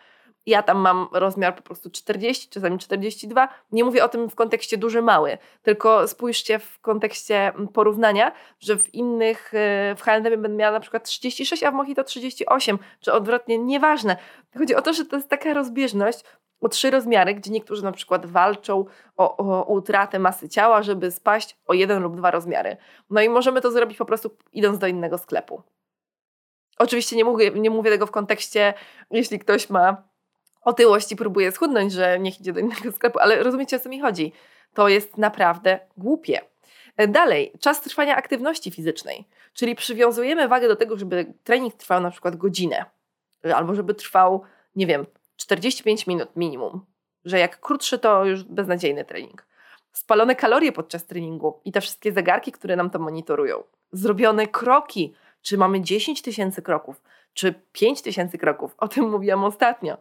Ja 0.46 0.62
tam 0.62 0.78
mam 0.78 1.08
rozmiar 1.12 1.56
po 1.56 1.62
prostu 1.62 1.90
40, 1.90 2.48
czasami 2.48 2.78
42. 2.78 3.48
Nie 3.72 3.84
mówię 3.84 4.04
o 4.04 4.08
tym 4.08 4.30
w 4.30 4.34
kontekście 4.34 4.78
duży, 4.78 5.02
mały, 5.02 5.38
tylko 5.62 6.08
spójrzcie 6.08 6.58
w 6.58 6.80
kontekście 6.80 7.52
porównania, 7.72 8.32
że 8.60 8.76
w 8.76 8.94
innych, 8.94 9.54
e, 9.54 9.94
w 9.96 10.02
H&M 10.02 10.22
będę 10.22 10.48
miała 10.48 10.72
na 10.72 10.80
przykład 10.80 11.04
36, 11.04 11.62
a 11.62 11.70
w 11.70 11.74
Mojito 11.74 12.04
38, 12.04 12.78
czy 13.00 13.12
odwrotnie, 13.12 13.58
nieważne. 13.58 14.16
Chodzi 14.58 14.74
o 14.74 14.82
to, 14.82 14.92
że 14.92 15.04
to 15.04 15.16
jest 15.16 15.28
taka 15.28 15.54
rozbieżność, 15.54 16.24
o 16.64 16.68
trzy 16.68 16.90
rozmiary, 16.90 17.34
gdzie 17.34 17.50
niektórzy 17.50 17.84
na 17.84 17.92
przykład 17.92 18.26
walczą 18.26 18.84
o, 19.16 19.36
o, 19.36 19.64
utratę 19.64 20.18
masy 20.18 20.48
ciała, 20.48 20.82
żeby 20.82 21.10
spaść 21.10 21.56
o 21.66 21.74
jeden 21.74 22.02
lub 22.02 22.16
dwa 22.16 22.30
rozmiary. 22.30 22.76
No 23.10 23.20
i 23.20 23.28
możemy 23.28 23.60
to 23.60 23.70
zrobić 23.70 23.98
po 23.98 24.04
prostu 24.04 24.30
idąc 24.52 24.78
do 24.78 24.86
innego 24.86 25.18
sklepu. 25.18 25.62
Oczywiście 26.78 27.16
nie 27.16 27.24
mówię, 27.24 27.50
nie 27.50 27.70
mówię 27.70 27.90
tego 27.90 28.06
w 28.06 28.10
kontekście, 28.10 28.74
jeśli 29.10 29.38
ktoś 29.38 29.70
ma 29.70 30.02
otyłość 30.62 31.12
i 31.12 31.16
próbuje 31.16 31.52
schudnąć, 31.52 31.92
że 31.92 32.18
niech 32.18 32.40
idzie 32.40 32.52
do 32.52 32.60
innego 32.60 32.92
sklepu, 32.96 33.18
ale 33.18 33.42
rozumiecie 33.42 33.76
o 33.76 33.80
co 33.80 33.88
mi 33.88 34.00
chodzi. 34.00 34.32
To 34.74 34.88
jest 34.88 35.18
naprawdę 35.18 35.78
głupie. 35.96 36.40
Dalej, 37.08 37.52
czas 37.60 37.80
trwania 37.80 38.16
aktywności 38.16 38.70
fizycznej, 38.70 39.28
czyli 39.52 39.74
przywiązujemy 39.74 40.48
wagę 40.48 40.68
do 40.68 40.76
tego, 40.76 40.96
żeby 40.96 41.34
trening 41.44 41.74
trwał 41.74 42.00
na 42.00 42.10
przykład 42.10 42.36
godzinę, 42.36 42.84
albo 43.54 43.74
żeby 43.74 43.94
trwał, 43.94 44.42
nie 44.76 44.86
wiem, 44.86 45.06
45 45.36 46.06
minut 46.06 46.36
minimum, 46.36 46.86
że 47.24 47.38
jak 47.38 47.60
krótszy 47.60 47.98
to 47.98 48.24
już 48.24 48.44
beznadziejny 48.44 49.04
trening. 49.04 49.46
Spalone 49.92 50.36
kalorie 50.36 50.72
podczas 50.72 51.06
treningu 51.06 51.60
i 51.64 51.72
te 51.72 51.80
wszystkie 51.80 52.12
zegarki, 52.12 52.52
które 52.52 52.76
nam 52.76 52.90
to 52.90 52.98
monitorują. 52.98 53.62
Zrobione 53.92 54.46
kroki, 54.46 55.14
czy 55.42 55.58
mamy 55.58 55.80
10 55.80 56.22
tysięcy 56.22 56.62
kroków, 56.62 57.02
czy 57.34 57.54
5 57.72 58.02
tysięcy 58.02 58.38
kroków. 58.38 58.74
O 58.78 58.88
tym 58.88 59.10
mówiłam 59.10 59.44
ostatnio. 59.44 59.98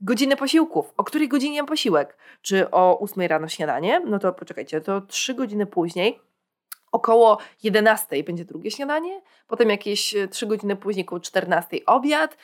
Godziny 0.00 0.36
posiłków. 0.36 0.94
O 0.96 1.04
której 1.04 1.28
godzinie 1.28 1.64
posiłek? 1.64 2.16
Czy 2.42 2.70
o 2.70 3.00
8 3.00 3.22
rano 3.22 3.48
śniadanie? 3.48 4.00
No 4.00 4.18
to 4.18 4.32
poczekajcie, 4.32 4.80
to 4.80 5.00
3 5.00 5.34
godziny 5.34 5.66
później 5.66 6.20
Około 6.92 7.38
11 7.62 8.22
będzie 8.24 8.44
drugie 8.44 8.70
śniadanie, 8.70 9.22
potem 9.46 9.70
jakieś 9.70 10.14
3 10.30 10.46
e, 10.46 10.48
godziny 10.48 10.76
później, 10.76 11.06
około 11.06 11.20
14 11.20 11.76
obiad, 11.86 12.36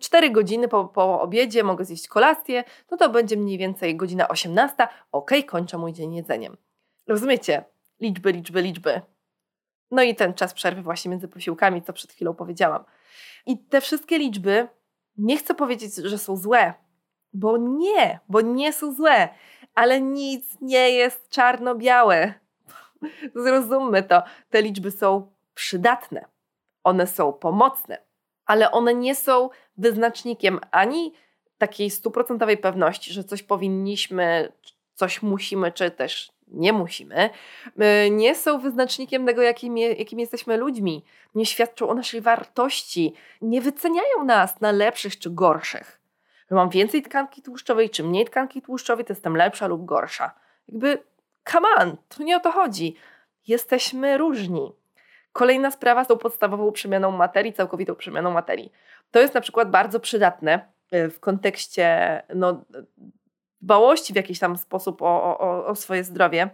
4 0.00 0.26
mm, 0.26 0.32
godziny 0.32 0.68
po, 0.68 0.84
po 0.84 1.20
obiedzie 1.20 1.64
mogę 1.64 1.84
zjeść 1.84 2.08
kolację, 2.08 2.64
no 2.90 2.96
to 2.96 3.08
będzie 3.08 3.36
mniej 3.36 3.58
więcej 3.58 3.96
godzina 3.96 4.28
18. 4.28 4.88
Ok, 5.12 5.30
kończę 5.46 5.78
mój 5.78 5.92
dzień 5.92 6.14
jedzeniem. 6.14 6.56
Rozumiecie? 7.06 7.64
Liczby, 8.00 8.32
liczby, 8.32 8.62
liczby. 8.62 9.00
No 9.90 10.02
i 10.02 10.14
ten 10.14 10.34
czas 10.34 10.54
przerwy 10.54 10.82
właśnie 10.82 11.10
między 11.10 11.28
posiłkami, 11.28 11.82
co 11.82 11.92
przed 11.92 12.12
chwilą 12.12 12.34
powiedziałam. 12.34 12.84
I 13.46 13.58
te 13.58 13.80
wszystkie 13.80 14.18
liczby, 14.18 14.68
nie 15.16 15.36
chcę 15.36 15.54
powiedzieć, 15.54 15.94
że 15.94 16.18
są 16.18 16.36
złe, 16.36 16.74
bo 17.32 17.56
nie, 17.56 18.20
bo 18.28 18.40
nie 18.40 18.72
są 18.72 18.94
złe, 18.94 19.28
ale 19.74 20.00
nic 20.00 20.60
nie 20.60 20.90
jest 20.90 21.28
czarno-białe 21.28 22.34
Zrozummy 23.44 24.02
to, 24.02 24.22
te 24.50 24.62
liczby 24.62 24.90
są 24.90 25.32
przydatne, 25.54 26.24
one 26.84 27.06
są 27.06 27.32
pomocne, 27.32 27.98
ale 28.46 28.70
one 28.70 28.94
nie 28.94 29.14
są 29.14 29.50
wyznacznikiem 29.76 30.60
ani 30.70 31.12
takiej 31.58 31.90
stuprocentowej 31.90 32.58
pewności, 32.58 33.12
że 33.12 33.24
coś 33.24 33.42
powinniśmy, 33.42 34.52
coś 34.94 35.22
musimy, 35.22 35.72
czy 35.72 35.90
też 35.90 36.32
nie 36.48 36.72
musimy, 36.72 37.30
y, 38.06 38.10
nie 38.10 38.34
są 38.34 38.58
wyznacznikiem 38.58 39.26
tego, 39.26 39.42
jakim, 39.42 39.78
jakim 39.78 40.20
jesteśmy 40.20 40.56
ludźmi, 40.56 41.04
nie 41.34 41.46
świadczą 41.46 41.88
o 41.88 41.94
naszej 41.94 42.20
wartości, 42.20 43.14
nie 43.42 43.60
wyceniają 43.60 44.24
nas 44.24 44.60
na 44.60 44.72
lepszych 44.72 45.18
czy 45.18 45.30
gorszych. 45.30 46.00
Że 46.50 46.56
mam 46.56 46.70
więcej 46.70 47.02
tkanki 47.02 47.42
tłuszczowej 47.42 47.90
czy 47.90 48.04
mniej 48.04 48.24
tkanki 48.24 48.62
tłuszczowej, 48.62 49.04
to 49.04 49.12
jestem 49.12 49.36
lepsza 49.36 49.66
lub 49.66 49.84
gorsza. 49.84 50.34
Jakby, 50.68 50.98
come 51.52 51.68
on, 51.78 51.96
to 52.08 52.22
nie 52.22 52.36
o 52.36 52.40
to 52.40 52.52
chodzi 52.52 52.96
jesteśmy 53.48 54.18
różni. 54.18 54.72
Kolejna 55.32 55.70
sprawa 55.70 56.04
z 56.04 56.08
tą 56.08 56.18
podstawową 56.18 56.72
przemianą 56.72 57.10
materii, 57.10 57.52
całkowitą 57.52 57.94
przemianą 57.94 58.30
materii. 58.30 58.72
To 59.10 59.20
jest 59.20 59.34
na 59.34 59.40
przykład 59.40 59.70
bardzo 59.70 60.00
przydatne 60.00 60.68
y, 60.94 61.10
w 61.10 61.20
kontekście 61.20 62.22
no, 62.34 62.64
dbałości 63.60 64.12
w 64.12 64.16
jakiś 64.16 64.38
tam 64.38 64.56
sposób 64.56 65.02
o, 65.02 65.38
o, 65.38 65.66
o 65.66 65.74
swoje 65.74 66.04
zdrowie, 66.04 66.50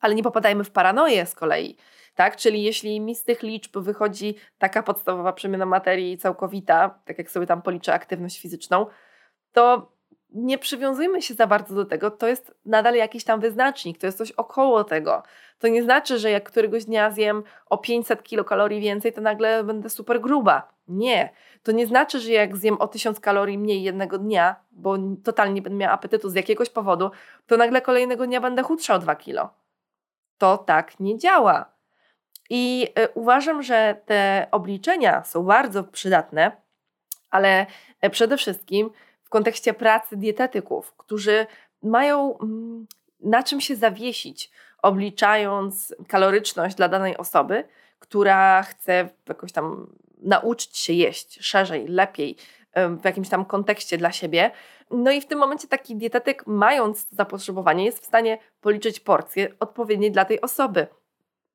ale 0.00 0.14
nie 0.14 0.22
popadajmy 0.22 0.64
w 0.64 0.70
paranoję 0.70 1.26
z 1.26 1.34
kolei. 1.34 1.76
Tak? 2.14 2.36
Czyli 2.36 2.62
jeśli 2.62 3.00
mi 3.00 3.14
z 3.14 3.24
tych 3.24 3.42
liczb 3.42 3.78
wychodzi 3.78 4.34
taka 4.58 4.82
podstawowa 4.82 5.32
przemiana 5.32 5.66
materii 5.66 6.18
całkowita, 6.18 7.00
tak 7.04 7.18
jak 7.18 7.30
sobie 7.30 7.46
tam 7.46 7.62
policzę 7.62 7.94
aktywność 7.94 8.40
fizyczną, 8.40 8.86
to 9.52 9.92
nie 10.30 10.58
przywiązujmy 10.58 11.22
się 11.22 11.34
za 11.34 11.46
bardzo 11.46 11.74
do 11.74 11.84
tego, 11.84 12.10
to 12.10 12.28
jest 12.28 12.54
nadal 12.66 12.94
jakiś 12.94 13.24
tam 13.24 13.40
wyznacznik, 13.40 13.98
to 13.98 14.06
jest 14.06 14.18
coś 14.18 14.32
około 14.32 14.84
tego. 14.84 15.22
To 15.58 15.68
nie 15.68 15.82
znaczy, 15.82 16.18
że 16.18 16.30
jak 16.30 16.50
któregoś 16.50 16.84
dnia 16.84 17.10
zjem 17.10 17.42
o 17.66 17.78
500 17.78 18.22
kilokalorii 18.22 18.80
więcej, 18.80 19.12
to 19.12 19.20
nagle 19.20 19.64
będę 19.64 19.90
super 19.90 20.20
gruba. 20.20 20.68
Nie. 20.88 21.32
To 21.62 21.72
nie 21.72 21.86
znaczy, 21.86 22.20
że 22.20 22.32
jak 22.32 22.56
zjem 22.56 22.76
o 22.80 22.88
1000 22.88 23.20
kalorii 23.20 23.58
mniej 23.58 23.82
jednego 23.82 24.18
dnia, 24.18 24.56
bo 24.70 24.96
totalnie 25.24 25.54
nie 25.54 25.62
będę 25.62 25.78
miała 25.78 25.92
apetytu 25.92 26.28
z 26.28 26.34
jakiegoś 26.34 26.70
powodu, 26.70 27.10
to 27.46 27.56
nagle 27.56 27.80
kolejnego 27.80 28.26
dnia 28.26 28.40
będę 28.40 28.62
chudsza 28.62 28.94
o 28.94 28.98
2 28.98 29.16
kilo. 29.16 29.50
To 30.38 30.58
tak 30.58 31.00
nie 31.00 31.18
działa. 31.18 31.72
I 32.50 32.88
y, 32.98 33.08
uważam, 33.14 33.62
że 33.62 34.00
te 34.06 34.46
obliczenia 34.50 35.24
są 35.24 35.42
bardzo 35.42 35.84
przydatne, 35.84 36.52
ale 37.30 37.66
y, 38.04 38.10
przede 38.10 38.36
wszystkim 38.36 38.90
w 39.28 39.30
kontekście 39.30 39.74
pracy 39.74 40.16
dietetyków, 40.16 40.94
którzy 40.96 41.46
mają 41.82 42.38
mm, 42.38 42.86
na 43.20 43.42
czym 43.42 43.60
się 43.60 43.76
zawiesić, 43.76 44.50
obliczając 44.82 45.94
kaloryczność 46.08 46.76
dla 46.76 46.88
danej 46.88 47.16
osoby, 47.16 47.64
która 47.98 48.62
chce 48.62 49.08
jakoś 49.28 49.52
tam 49.52 49.92
nauczyć 50.18 50.78
się 50.78 50.92
jeść 50.92 51.38
szerzej, 51.40 51.88
lepiej, 51.88 52.36
w 53.00 53.04
jakimś 53.04 53.28
tam 53.28 53.44
kontekście 53.44 53.98
dla 53.98 54.12
siebie. 54.12 54.50
No 54.90 55.10
i 55.10 55.20
w 55.20 55.26
tym 55.26 55.38
momencie 55.38 55.68
taki 55.68 55.96
dietetyk, 55.96 56.46
mając 56.46 57.08
zapotrzebowanie, 57.10 57.84
jest 57.84 58.02
w 58.02 58.06
stanie 58.06 58.38
policzyć 58.60 59.00
porcje 59.00 59.48
odpowiednie 59.60 60.10
dla 60.10 60.24
tej 60.24 60.40
osoby. 60.40 60.86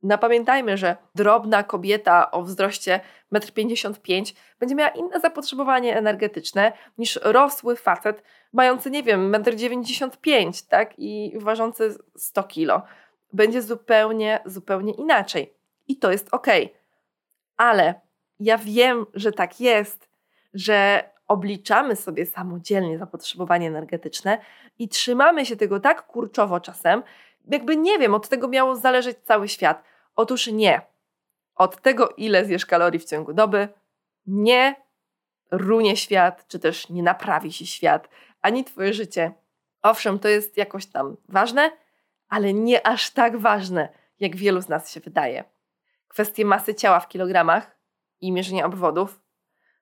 No 0.03 0.17
pamiętajmy, 0.17 0.77
że 0.77 0.95
drobna 1.15 1.63
kobieta 1.63 2.31
o 2.31 2.43
wzroście 2.43 3.00
1,55 3.33 4.17
m 4.17 4.24
będzie 4.60 4.75
miała 4.75 4.89
inne 4.89 5.19
zapotrzebowanie 5.19 5.98
energetyczne 5.98 6.74
niż 6.98 7.19
rosły 7.24 7.75
facet 7.75 8.24
mający, 8.53 8.91
nie 8.91 9.03
wiem, 9.03 9.31
1,95 9.31 10.10
m 10.33 10.51
tak? 10.69 10.93
i 10.98 11.33
ważący 11.36 11.95
100 12.17 12.43
kg. 12.43 12.88
Będzie 13.33 13.62
zupełnie, 13.62 14.39
zupełnie 14.45 14.93
inaczej. 14.93 15.53
I 15.88 15.98
to 15.98 16.12
jest 16.12 16.27
ok. 16.31 16.48
Ale 17.57 17.93
ja 18.39 18.57
wiem, 18.57 19.05
że 19.13 19.31
tak 19.31 19.60
jest, 19.60 20.10
że 20.53 21.10
obliczamy 21.27 21.95
sobie 21.95 22.25
samodzielnie 22.25 22.98
zapotrzebowanie 22.98 23.67
energetyczne 23.67 24.38
i 24.79 24.89
trzymamy 24.89 25.45
się 25.45 25.55
tego 25.55 25.79
tak 25.79 26.05
kurczowo 26.05 26.60
czasem, 26.60 27.03
jakby 27.48 27.77
nie 27.77 28.00
wiem, 28.00 28.15
od 28.15 28.29
tego 28.29 28.48
miało 28.48 28.75
zależeć 28.75 29.17
cały 29.24 29.48
świat. 29.48 29.92
Otóż 30.15 30.48
nie. 30.48 30.82
Od 31.55 31.82
tego, 31.82 32.10
ile 32.10 32.46
zjesz 32.46 32.65
kalorii 32.65 33.00
w 33.00 33.05
ciągu 33.05 33.34
doby, 33.34 33.67
nie 34.27 34.75
runie 35.51 35.98
świat, 35.98 36.48
czy 36.48 36.60
też 36.60 36.89
nie 36.89 37.03
naprawi 37.03 37.53
się 37.53 37.65
świat, 37.65 38.10
ani 38.41 38.63
Twoje 38.63 38.93
życie. 38.93 39.32
Owszem, 39.82 40.20
to 40.20 40.27
jest 40.27 40.58
jakoś 40.58 40.86
tam 40.86 41.17
ważne, 41.29 41.72
ale 42.29 42.53
nie 42.53 42.88
aż 42.88 43.12
tak 43.12 43.38
ważne, 43.38 43.89
jak 44.20 44.36
wielu 44.36 44.62
z 44.62 44.70
nas 44.70 44.91
się 44.91 45.00
wydaje. 45.00 45.43
Kwestie 46.08 46.46
masy 46.46 46.75
ciała 46.75 47.00
w 47.00 47.08
kilogramach 47.08 47.77
i 48.22 48.32
mierzenia 48.32 48.65
obwodów 48.65 49.20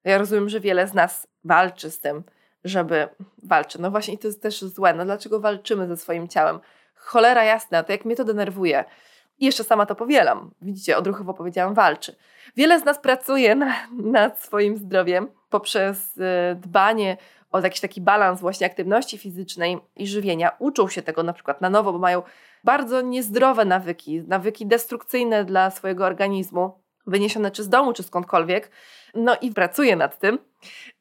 Ja 0.04 0.18
rozumiem, 0.18 0.50
że 0.50 0.60
wiele 0.60 0.88
z 0.88 0.94
nas 0.94 1.28
walczy 1.44 1.92
z 1.92 2.00
tym, 2.00 2.24
żeby 2.64 3.10
walczy. 3.44 3.82
No 3.82 3.92
właśnie, 3.92 4.14
i 4.14 4.18
to 4.18 4.28
jest 4.28 4.42
też 4.42 4.62
złe. 4.62 4.94
No 4.94 5.06
dlaczego 5.06 5.40
walczymy 5.40 5.88
ze 5.88 5.98
swoim 5.98 6.28
ciałem? 6.28 6.60
Cholera 6.96 7.44
jasna, 7.44 7.84
to 7.84 7.92
jak 7.92 8.06
mnie 8.06 8.16
to 8.16 8.24
denerwuje. 8.26 8.86
I 9.42 9.46
jeszcze 9.46 9.64
sama 9.64 9.86
to 9.86 9.96
powielam. 9.96 10.52
Widzicie, 10.62 10.98
odruchowo 10.98 11.34
powiedziałam 11.34 11.74
walczy. 11.74 12.16
Wiele 12.56 12.80
z 12.80 12.86
nas 12.86 13.00
pracuje 13.00 13.56
na, 13.56 13.74
nad 13.92 14.44
swoim 14.44 14.78
zdrowiem 14.78 15.28
poprzez 15.50 16.18
y, 16.18 16.22
dbanie 16.56 17.18
o 17.52 17.60
jakiś 17.60 17.82
taki 17.82 18.02
balans 18.02 18.42
właśnie 18.42 18.68
aktywności 18.68 19.18
fizycznej 19.18 19.78
i 19.96 20.08
żywienia. 20.08 20.52
Uczą 20.60 20.88
się 20.88 21.02
tego 21.02 21.24
na 21.24 21.34
przykład 21.34 21.62
na 21.62 21.70
nowo, 21.70 21.94
bo 21.94 22.00
mają 22.00 22.22
bardzo 22.64 23.02
niezdrowe 23.02 23.66
nawyki, 23.66 24.22
nawyki 24.28 24.66
destrukcyjne 24.66 25.46
dla 25.46 25.70
swojego 25.70 26.06
organizmu, 26.06 26.80
wyniesione 27.08 27.52
czy 27.52 27.64
z 27.64 27.70
domu, 27.70 27.94
czy 27.94 28.04
skądkolwiek. 28.04 28.72
No 29.16 29.36
i 29.42 29.52
pracuję 29.52 29.96
nad 29.96 30.20
tym, 30.20 30.40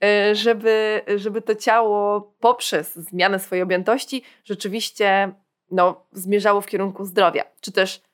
y, 0.05 0.35
żeby, 0.35 1.03
żeby 1.17 1.43
to 1.43 1.55
ciało 1.55 2.21
poprzez 2.41 2.95
zmianę 2.95 3.39
swojej 3.39 3.63
objętości 3.63 4.23
rzeczywiście 4.45 5.33
no, 5.71 6.07
zmierzało 6.13 6.61
w 6.61 6.67
kierunku 6.67 7.05
zdrowia, 7.05 7.45
czy 7.61 7.73
też 7.73 8.10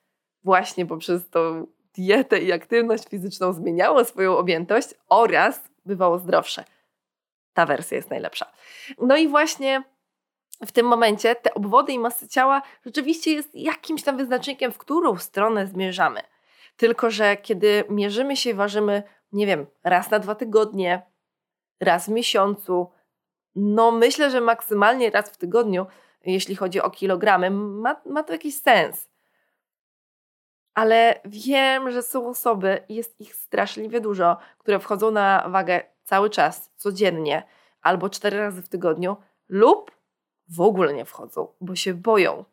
właśnie 0.47 0.87
poprzez 0.87 1.31
tą 1.31 1.67
dietę 1.95 2.39
i 2.39 2.53
aktywność 2.53 3.09
fizyczną 3.09 3.53
zmieniało 3.53 4.05
swoją 4.05 4.37
objętość 4.37 4.89
oraz 5.09 5.69
bywało 5.87 6.19
zdrowsze. 6.19 6.65
Ta 7.55 7.67
wersja 7.67 7.97
jest 7.97 8.11
najlepsza. 8.11 8.47
No 8.99 9.17
i 9.17 9.29
właśnie 9.29 9.83
w 10.67 10.73
tym 10.73 10.87
momencie 10.87 11.35
te 11.35 11.55
obwody 11.55 11.93
i 11.93 11.99
masy 11.99 12.29
ciała 12.29 12.63
rzeczywiście 12.85 13.33
jest 13.33 13.55
jakimś 13.55 14.03
tam 14.03 14.17
wyznacznikiem, 14.17 14.73
w 14.73 14.79
którą 14.79 15.17
stronę 15.17 15.67
zmierzamy. 15.67 16.21
Tylko, 16.77 17.11
że 17.11 17.37
kiedy 17.37 17.85
mierzymy 17.89 18.37
się 18.37 18.51
i 18.51 18.55
ważymy, 18.55 19.03
nie 19.33 19.47
wiem, 19.47 19.67
raz 19.85 20.11
na 20.11 20.19
dwa 20.19 20.35
tygodnie, 20.35 21.03
raz 21.81 22.07
w 22.07 22.13
miesiącu, 22.13 22.91
no 23.55 23.91
myślę, 23.91 24.31
że 24.31 24.41
maksymalnie 24.41 25.11
raz 25.11 25.31
w 25.31 25.37
tygodniu, 25.37 25.87
jeśli 26.25 26.57
chodzi 26.57 26.81
o 26.81 26.91
kilogramy, 26.91 27.51
ma, 27.51 28.01
ma 28.07 28.23
to 28.23 28.33
jakiś 28.33 28.61
sens. 28.61 29.09
Ale 30.77 31.21
wiem, 31.25 31.91
że 31.91 32.03
są 32.03 32.29
osoby, 32.29 32.83
jest 32.89 33.21
ich 33.21 33.35
straszliwie 33.35 34.01
dużo, 34.01 34.37
które 34.59 34.79
wchodzą 34.79 35.11
na 35.11 35.49
wagę 35.49 35.83
cały 36.05 36.31
czas, 36.31 36.71
codziennie, 36.77 37.43
albo 37.83 38.11
cztery 38.11 38.39
razy 38.39 38.63
w 38.63 38.69
tygodniu, 38.69 39.17
lub 39.49 39.91
w 40.49 40.61
ogóle 40.61 40.95
nie 40.95 41.05
wchodzą, 41.05 41.49
bo 41.61 41.77
się 41.77 41.95
boją. 41.95 42.45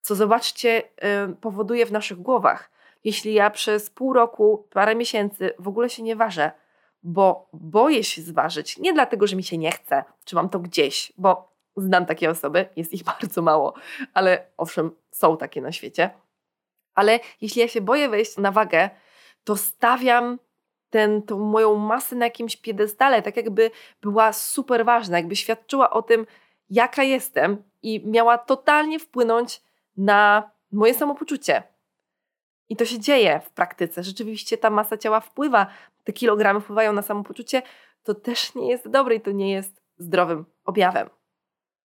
Co 0.00 0.14
zobaczcie, 0.14 0.82
yy, 1.28 1.36
powoduje 1.40 1.86
w 1.86 1.92
naszych 1.92 2.18
głowach. 2.18 2.70
Jeśli 3.04 3.34
ja 3.34 3.50
przez 3.50 3.90
pół 3.90 4.12
roku, 4.12 4.68
parę 4.70 4.94
miesięcy 4.94 5.54
w 5.58 5.68
ogóle 5.68 5.90
się 5.90 6.02
nie 6.02 6.16
ważę, 6.16 6.50
bo 7.02 7.48
boję 7.52 8.04
się 8.04 8.22
zważyć, 8.22 8.78
nie 8.78 8.92
dlatego, 8.92 9.26
że 9.26 9.36
mi 9.36 9.44
się 9.44 9.58
nie 9.58 9.70
chce, 9.70 10.04
czy 10.24 10.34
mam 10.34 10.48
to 10.48 10.58
gdzieś, 10.58 11.12
bo 11.18 11.52
znam 11.76 12.06
takie 12.06 12.30
osoby, 12.30 12.68
jest 12.76 12.92
ich 12.92 13.04
bardzo 13.20 13.42
mało, 13.42 13.74
ale 14.14 14.46
owszem, 14.56 14.90
są 15.10 15.36
takie 15.36 15.60
na 15.60 15.72
świecie. 15.72 16.10
Ale 16.94 17.20
jeśli 17.40 17.60
ja 17.60 17.68
się 17.68 17.80
boję 17.80 18.08
wejść 18.08 18.36
na 18.36 18.52
wagę, 18.52 18.90
to 19.44 19.56
stawiam 19.56 20.38
ten, 20.90 21.22
tą 21.22 21.38
moją 21.38 21.74
masę 21.76 22.16
na 22.16 22.26
jakimś 22.26 22.56
piedestale, 22.56 23.22
tak 23.22 23.36
jakby 23.36 23.70
była 24.02 24.32
super 24.32 24.84
ważna, 24.84 25.16
jakby 25.16 25.36
świadczyła 25.36 25.90
o 25.90 26.02
tym, 26.02 26.26
jaka 26.70 27.02
jestem 27.02 27.62
i 27.82 28.06
miała 28.06 28.38
totalnie 28.38 28.98
wpłynąć 28.98 29.62
na 29.96 30.50
moje 30.72 30.94
samopoczucie. 30.94 31.62
I 32.68 32.76
to 32.76 32.84
się 32.84 32.98
dzieje 32.98 33.40
w 33.44 33.50
praktyce. 33.50 34.02
Rzeczywiście 34.02 34.58
ta 34.58 34.70
masa 34.70 34.96
ciała 34.96 35.20
wpływa, 35.20 35.66
te 36.04 36.12
kilogramy 36.12 36.60
wpływają 36.60 36.92
na 36.92 37.02
samopoczucie. 37.02 37.62
To 38.02 38.14
też 38.14 38.54
nie 38.54 38.70
jest 38.70 38.88
dobre 38.88 39.14
i 39.14 39.20
to 39.20 39.30
nie 39.30 39.52
jest 39.52 39.82
zdrowym 39.98 40.44
objawem. 40.64 41.10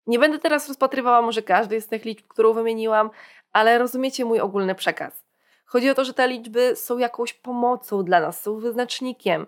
Nie 0.06 0.18
będę 0.18 0.38
teraz 0.38 0.68
rozpatrywała 0.68 1.22
może 1.22 1.42
każdej 1.42 1.80
z 1.80 1.86
tych 1.86 2.04
liczb, 2.04 2.26
którą 2.28 2.52
wymieniłam, 2.52 3.10
ale 3.56 3.78
rozumiecie 3.78 4.24
mój 4.24 4.40
ogólny 4.40 4.74
przekaz. 4.74 5.24
Chodzi 5.64 5.90
o 5.90 5.94
to, 5.94 6.04
że 6.04 6.14
te 6.14 6.28
liczby 6.28 6.76
są 6.76 6.98
jakąś 6.98 7.32
pomocą 7.32 8.04
dla 8.04 8.20
nas, 8.20 8.40
są 8.40 8.58
wyznacznikiem, 8.58 9.46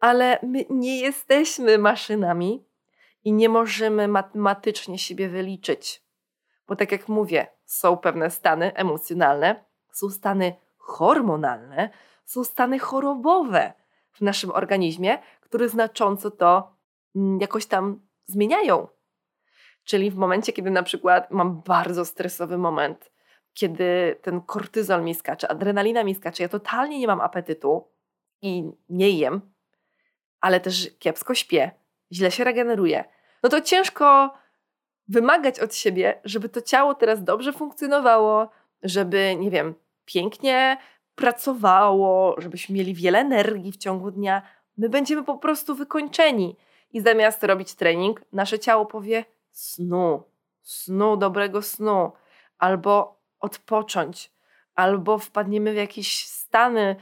ale 0.00 0.38
my 0.42 0.64
nie 0.70 1.00
jesteśmy 1.00 1.78
maszynami 1.78 2.64
i 3.24 3.32
nie 3.32 3.48
możemy 3.48 4.08
matematycznie 4.08 4.98
siebie 4.98 5.28
wyliczyć. 5.28 6.02
Bo 6.68 6.76
tak 6.76 6.92
jak 6.92 7.08
mówię, 7.08 7.46
są 7.64 7.96
pewne 7.96 8.30
stany 8.30 8.74
emocjonalne, 8.74 9.64
są 9.92 10.10
stany 10.10 10.54
hormonalne, 10.78 11.90
są 12.24 12.44
stany 12.44 12.78
chorobowe 12.78 13.72
w 14.12 14.20
naszym 14.20 14.50
organizmie, 14.50 15.18
które 15.40 15.68
znacząco 15.68 16.30
to 16.30 16.76
mm, 17.16 17.40
jakoś 17.40 17.66
tam 17.66 18.00
zmieniają. 18.26 18.88
Czyli 19.84 20.10
w 20.10 20.16
momencie, 20.16 20.52
kiedy 20.52 20.70
na 20.70 20.82
przykład 20.82 21.30
mam 21.30 21.62
bardzo 21.62 22.04
stresowy 22.04 22.58
moment, 22.58 23.12
kiedy 23.54 24.16
ten 24.22 24.40
kortyzol 24.40 25.04
mi 25.04 25.14
skacze, 25.14 25.50
adrenalina 25.50 26.04
mi 26.04 26.14
skacze, 26.14 26.42
ja 26.42 26.48
totalnie 26.48 26.98
nie 26.98 27.06
mam 27.06 27.20
apetytu 27.20 27.88
i 28.42 28.70
nie 28.88 29.10
jem, 29.10 29.40
ale 30.40 30.60
też 30.60 30.90
kiepsko 30.98 31.34
śpię, 31.34 31.70
źle 32.12 32.30
się 32.30 32.44
regeneruję, 32.44 33.04
no 33.42 33.48
to 33.48 33.60
ciężko 33.60 34.34
wymagać 35.08 35.60
od 35.60 35.74
siebie, 35.74 36.20
żeby 36.24 36.48
to 36.48 36.60
ciało 36.60 36.94
teraz 36.94 37.24
dobrze 37.24 37.52
funkcjonowało, 37.52 38.50
żeby, 38.82 39.36
nie 39.38 39.50
wiem, 39.50 39.74
pięknie 40.04 40.76
pracowało, 41.14 42.40
żebyśmy 42.40 42.74
mieli 42.74 42.94
wiele 42.94 43.18
energii 43.18 43.72
w 43.72 43.76
ciągu 43.76 44.10
dnia. 44.10 44.42
My 44.76 44.88
będziemy 44.88 45.24
po 45.24 45.38
prostu 45.38 45.74
wykończeni. 45.74 46.56
I 46.92 47.00
zamiast 47.00 47.44
robić 47.44 47.74
trening, 47.74 48.22
nasze 48.32 48.58
ciało 48.58 48.86
powie 48.86 49.24
snu, 49.50 50.22
snu, 50.62 51.16
dobrego 51.16 51.62
snu, 51.62 52.12
albo 52.58 53.21
odpocząć, 53.42 54.32
albo 54.74 55.18
wpadniemy 55.18 55.72
w 55.72 55.76
jakieś 55.76 56.26
stany 56.26 56.96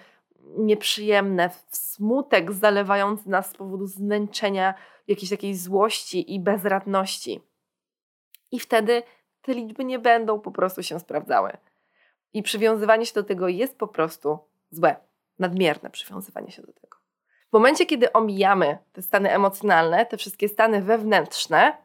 nieprzyjemne, 0.57 1.49
w 1.49 1.77
smutek 1.77 2.53
zalewający 2.53 3.31
nas 3.31 3.51
z 3.51 3.55
powodu 3.55 3.87
zmęczenia, 3.87 4.75
jakiejś 5.09 5.31
takiej 5.31 5.55
złości 5.55 6.35
i 6.35 6.41
bezradności. 6.41 7.41
I 8.51 8.61
wtedy 8.61 9.03
te 9.43 9.55
liczby 9.55 9.85
nie 9.85 9.99
będą 9.99 10.41
po 10.41 10.51
prostu 10.51 10.83
się 10.83 11.01
sprawdzały. 11.01 11.57
I 12.33 12.43
przywiązywanie 12.43 13.07
się 13.07 13.15
do 13.15 13.23
tego 13.23 13.49
jest 13.49 13.79
po 13.79 13.89
prostu 13.89 14.39
złe, 14.71 14.97
nadmierne 15.39 15.91
przywiązywanie 15.91 16.51
się 16.51 16.63
do 16.63 16.73
tego. 16.73 16.99
W 17.51 17.53
momencie, 17.53 17.87
kiedy 17.87 18.13
omijamy 18.13 18.79
te 18.93 19.03
stany 19.03 19.31
emocjonalne, 19.31 20.07
te 20.07 20.17
wszystkie 20.17 20.49
stany 20.49 20.83
wewnętrzne, 20.83 21.77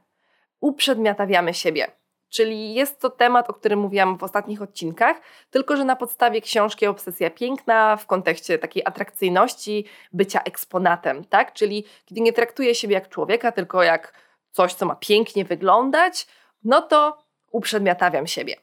uprzedmiotawiamy 0.60 1.54
siebie. 1.54 1.92
Czyli 2.30 2.74
jest 2.74 3.00
to 3.00 3.10
temat, 3.10 3.50
o 3.50 3.54
którym 3.54 3.80
mówiłam 3.80 4.18
w 4.18 4.24
ostatnich 4.24 4.62
odcinkach, 4.62 5.22
tylko 5.50 5.78
że 5.78 5.86
na 5.86 5.96
podstawie 5.96 6.42
książki 6.42 6.88
Obsesja 6.88 7.30
Piękna 7.30 7.98
w 7.98 8.06
kontekście 8.06 8.60
takiej 8.60 8.84
atrakcyjności, 8.86 9.86
bycia 10.14 10.42
eksponatem, 10.42 11.26
tak? 11.26 11.54
Czyli 11.54 11.86
kiedy 12.06 12.22
nie 12.22 12.34
traktuję 12.34 12.76
siebie 12.76 12.94
jak 12.94 13.10
człowieka, 13.10 13.52
tylko 13.52 13.84
jak 13.84 14.14
coś, 14.52 14.74
co 14.74 14.86
ma 14.86 14.96
pięknie 14.96 15.46
wyglądać, 15.46 16.28
no 16.64 16.82
to 16.82 17.18
uprzedmiotawiam 17.52 18.28
siebie. 18.28 18.56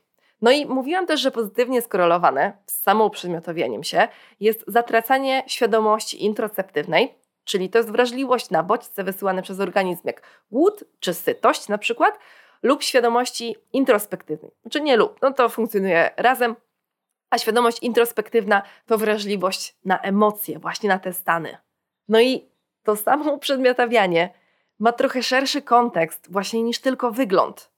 No 0.43 0.51
i 0.51 0.67
mówiłam 0.67 1.07
też, 1.07 1.21
że 1.21 1.31
pozytywnie 1.31 1.83
skorelowane 1.83 2.53
z 2.67 2.83
samouprzedmiotowieniem 2.83 3.85
się 3.85 4.09
jest 4.41 4.65
zatracanie 4.67 5.45
świadomości 5.47 6.25
introceptywnej, 6.25 7.15
czyli 7.45 7.71
to 7.71 7.79
jest 7.79 7.91
wrażliwość 7.91 8.51
na 8.51 8.63
bodźce 8.63 9.05
wysyłane 9.05 9.43
przez 9.43 9.61
organizm, 9.61 10.03
jak 10.05 10.23
głód 10.51 10.85
czy 11.01 11.15
sytość 11.15 11.69
na 11.69 11.79
przykład, 11.79 12.19
lub 12.63 12.83
świadomości 12.83 13.57
introspektywnej. 13.73 14.51
Czy 14.71 14.81
nie 14.81 14.97
lub, 14.97 15.23
no 15.23 15.33
to 15.33 15.49
funkcjonuje 15.49 16.11
razem, 16.17 16.57
a 17.31 17.39
świadomość 17.39 17.79
introspektywna 17.83 18.63
to 18.87 18.99
wrażliwość 18.99 19.77
na 19.85 20.01
emocje, 20.01 20.59
właśnie 20.59 20.89
na 20.89 20.99
te 20.99 21.13
stany. 21.13 21.57
No 22.09 22.21
i 22.21 22.49
to 22.83 22.97
samo 22.97 23.33
uprzedmiotawianie 23.37 24.31
ma 24.79 24.93
trochę 24.93 25.23
szerszy 25.23 25.63
kontekst 25.63 26.33
właśnie 26.33 26.63
niż 26.63 26.79
tylko 26.79 27.11
wygląd. 27.11 27.71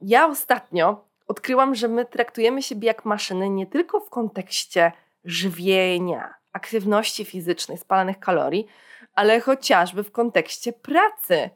Ja 0.00 0.26
ostatnio 0.26 1.04
odkryłam, 1.26 1.74
że 1.74 1.88
my 1.88 2.04
traktujemy 2.04 2.62
siebie 2.62 2.86
jak 2.86 3.04
maszyny 3.04 3.50
nie 3.50 3.66
tylko 3.66 4.00
w 4.00 4.10
kontekście 4.10 4.92
żywienia, 5.24 6.34
aktywności 6.52 7.24
fizycznej, 7.24 7.78
spalanych 7.78 8.18
kalorii, 8.18 8.66
ale 9.14 9.40
chociażby 9.40 10.02
w 10.02 10.12
kontekście 10.12 10.72
pracy. 10.72 11.50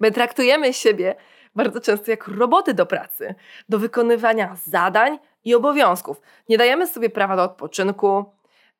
My 0.00 0.10
traktujemy 0.10 0.72
siebie 0.72 1.14
bardzo 1.54 1.80
często 1.80 2.10
jak 2.10 2.28
roboty 2.28 2.74
do 2.74 2.86
pracy, 2.86 3.34
do 3.68 3.78
wykonywania 3.78 4.56
zadań 4.66 5.18
i 5.44 5.54
obowiązków. 5.54 6.20
Nie 6.48 6.58
dajemy 6.58 6.86
sobie 6.86 7.10
prawa 7.10 7.36
do 7.36 7.44
odpoczynku, 7.44 8.24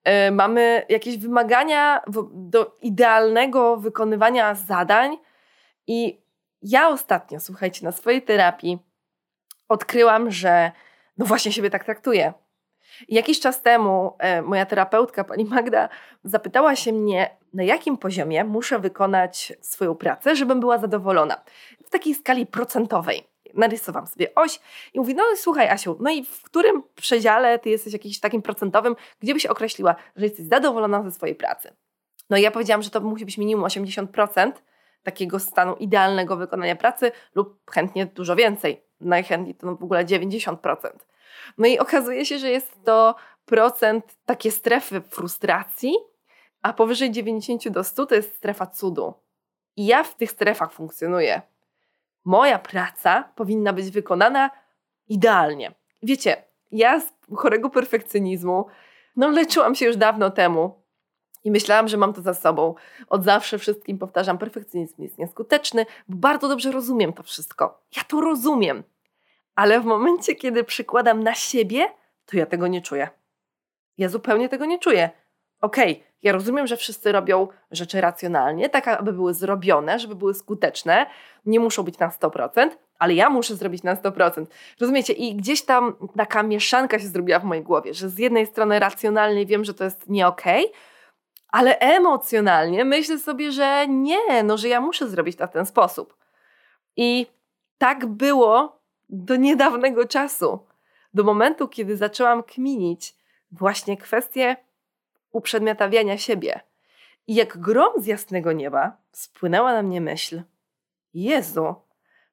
yy, 0.04 0.30
mamy 0.30 0.86
jakieś 0.88 1.18
wymagania 1.18 2.00
do 2.32 2.76
idealnego 2.82 3.76
wykonywania 3.76 4.54
zadań. 4.54 5.18
I 5.86 6.22
ja 6.62 6.88
ostatnio, 6.88 7.40
słuchajcie, 7.40 7.84
na 7.84 7.92
swojej 7.92 8.22
terapii 8.22 8.78
odkryłam, 9.68 10.30
że 10.30 10.72
no 11.18 11.26
właśnie 11.26 11.52
siebie 11.52 11.70
tak 11.70 11.84
traktuję. 11.84 12.32
jakiś 13.08 13.40
czas 13.40 13.62
temu 13.62 14.16
e, 14.18 14.42
moja 14.42 14.66
terapeutka, 14.66 15.24
pani 15.24 15.44
Magda, 15.44 15.88
zapytała 16.24 16.76
się 16.76 16.92
mnie, 16.92 17.36
na 17.54 17.62
jakim 17.62 17.98
poziomie 17.98 18.44
muszę 18.44 18.78
wykonać 18.78 19.52
swoją 19.60 19.94
pracę, 19.94 20.36
żebym 20.36 20.60
była 20.60 20.78
zadowolona. 20.78 21.42
Takiej 21.92 22.14
skali 22.14 22.46
procentowej. 22.46 23.22
Narysowałam 23.54 24.06
sobie 24.06 24.34
oś 24.34 24.60
i 24.94 24.98
mówi, 24.98 25.14
no 25.14 25.24
słuchaj 25.36 25.68
Asiu, 25.68 25.96
no 26.00 26.10
i 26.10 26.24
w 26.24 26.42
którym 26.42 26.82
przedziale 26.94 27.58
ty 27.58 27.70
jesteś 27.70 27.92
jakimś 27.92 28.20
takim 28.20 28.42
procentowym, 28.42 28.96
gdzie 29.20 29.34
byś 29.34 29.46
określiła, 29.46 29.94
że 30.16 30.24
jesteś 30.24 30.46
zadowolona 30.46 31.02
ze 31.02 31.10
swojej 31.10 31.34
pracy? 31.34 31.76
No 32.30 32.36
i 32.36 32.42
ja 32.42 32.50
powiedziałam, 32.50 32.82
że 32.82 32.90
to 32.90 33.00
musi 33.00 33.24
być 33.24 33.38
minimum 33.38 33.64
80% 33.64 34.52
takiego 35.02 35.38
stanu 35.38 35.74
idealnego 35.74 36.36
wykonania 36.36 36.76
pracy 36.76 37.12
lub 37.34 37.70
chętnie 37.70 38.06
dużo 38.06 38.36
więcej. 38.36 38.82
Najchętniej 39.00 39.54
to 39.54 39.76
w 39.76 39.82
ogóle 39.84 40.04
90%. 40.04 40.56
No 41.58 41.66
i 41.66 41.78
okazuje 41.78 42.26
się, 42.26 42.38
że 42.38 42.50
jest 42.50 42.84
to 42.84 43.14
procent 43.44 44.16
takie 44.26 44.50
strefy 44.50 45.00
frustracji, 45.00 45.94
a 46.62 46.72
powyżej 46.72 47.10
90 47.10 47.68
do 47.68 47.84
100 47.84 48.06
to 48.06 48.14
jest 48.14 48.36
strefa 48.36 48.66
cudu. 48.66 49.14
I 49.76 49.86
ja 49.86 50.04
w 50.04 50.16
tych 50.16 50.30
strefach 50.30 50.72
funkcjonuję. 50.72 51.42
Moja 52.24 52.58
praca 52.58 53.32
powinna 53.34 53.72
być 53.72 53.90
wykonana 53.90 54.50
idealnie. 55.08 55.74
Wiecie, 56.02 56.44
ja 56.72 57.00
z 57.00 57.12
chorego 57.36 57.70
perfekcjonizmu, 57.70 58.66
no 59.16 59.28
leczyłam 59.28 59.74
się 59.74 59.86
już 59.86 59.96
dawno 59.96 60.30
temu 60.30 60.82
i 61.44 61.50
myślałam, 61.50 61.88
że 61.88 61.96
mam 61.96 62.12
to 62.12 62.22
za 62.22 62.34
sobą. 62.34 62.74
Od 63.08 63.24
zawsze 63.24 63.58
wszystkim 63.58 63.98
powtarzam, 63.98 64.38
perfekcjonizm 64.38 65.02
jest 65.02 65.18
nieskuteczny, 65.18 65.86
bo 66.08 66.16
bardzo 66.16 66.48
dobrze 66.48 66.72
rozumiem 66.72 67.12
to 67.12 67.22
wszystko. 67.22 67.82
Ja 67.96 68.02
to 68.04 68.20
rozumiem. 68.20 68.82
Ale 69.54 69.80
w 69.80 69.84
momencie, 69.84 70.34
kiedy 70.34 70.64
przykładam 70.64 71.22
na 71.22 71.34
siebie, 71.34 71.88
to 72.26 72.36
ja 72.36 72.46
tego 72.46 72.66
nie 72.66 72.82
czuję. 72.82 73.08
Ja 73.98 74.08
zupełnie 74.08 74.48
tego 74.48 74.64
nie 74.64 74.78
czuję. 74.78 75.10
Okej, 75.62 75.92
okay, 75.92 76.04
ja 76.22 76.32
rozumiem, 76.32 76.66
że 76.66 76.76
wszyscy 76.76 77.12
robią 77.12 77.48
rzeczy 77.70 78.00
racjonalnie, 78.00 78.68
tak 78.68 78.88
aby 78.88 79.12
były 79.12 79.34
zrobione, 79.34 79.98
żeby 79.98 80.14
były 80.14 80.34
skuteczne. 80.34 81.06
Nie 81.46 81.60
muszą 81.60 81.82
być 81.82 81.98
na 81.98 82.08
100%, 82.08 82.70
ale 82.98 83.14
ja 83.14 83.30
muszę 83.30 83.56
zrobić 83.56 83.82
na 83.82 83.96
100%. 83.96 84.46
Rozumiecie? 84.80 85.12
I 85.12 85.34
gdzieś 85.34 85.62
tam 85.62 85.94
taka 86.16 86.42
mieszanka 86.42 86.98
się 86.98 87.06
zrobiła 87.06 87.38
w 87.38 87.44
mojej 87.44 87.64
głowie, 87.64 87.94
że 87.94 88.08
z 88.08 88.18
jednej 88.18 88.46
strony 88.46 88.78
racjonalnie 88.78 89.46
wiem, 89.46 89.64
że 89.64 89.74
to 89.74 89.84
jest 89.84 90.08
nie 90.08 90.26
okej, 90.26 90.64
okay, 90.64 90.78
ale 91.48 91.78
emocjonalnie 91.78 92.84
myślę 92.84 93.18
sobie, 93.18 93.52
że 93.52 93.86
nie, 93.88 94.42
no 94.44 94.58
że 94.58 94.68
ja 94.68 94.80
muszę 94.80 95.08
zrobić 95.08 95.36
to 95.36 95.46
w 95.46 95.50
ten 95.50 95.66
sposób. 95.66 96.16
I 96.96 97.26
tak 97.78 98.06
było 98.06 98.80
do 99.08 99.36
niedawnego 99.36 100.04
czasu, 100.06 100.58
do 101.14 101.24
momentu, 101.24 101.68
kiedy 101.68 101.96
zaczęłam 101.96 102.42
kminić 102.42 103.14
właśnie 103.52 103.96
kwestię 103.96 104.56
uprzedmiotawiania 105.32 106.18
siebie. 106.18 106.60
I 107.26 107.34
jak 107.34 107.58
grom 107.58 107.92
z 108.02 108.06
jasnego 108.06 108.52
nieba 108.52 108.96
spłynęła 109.12 109.72
na 109.72 109.82
mnie 109.82 110.00
myśl: 110.00 110.42
Jezu, 111.14 111.74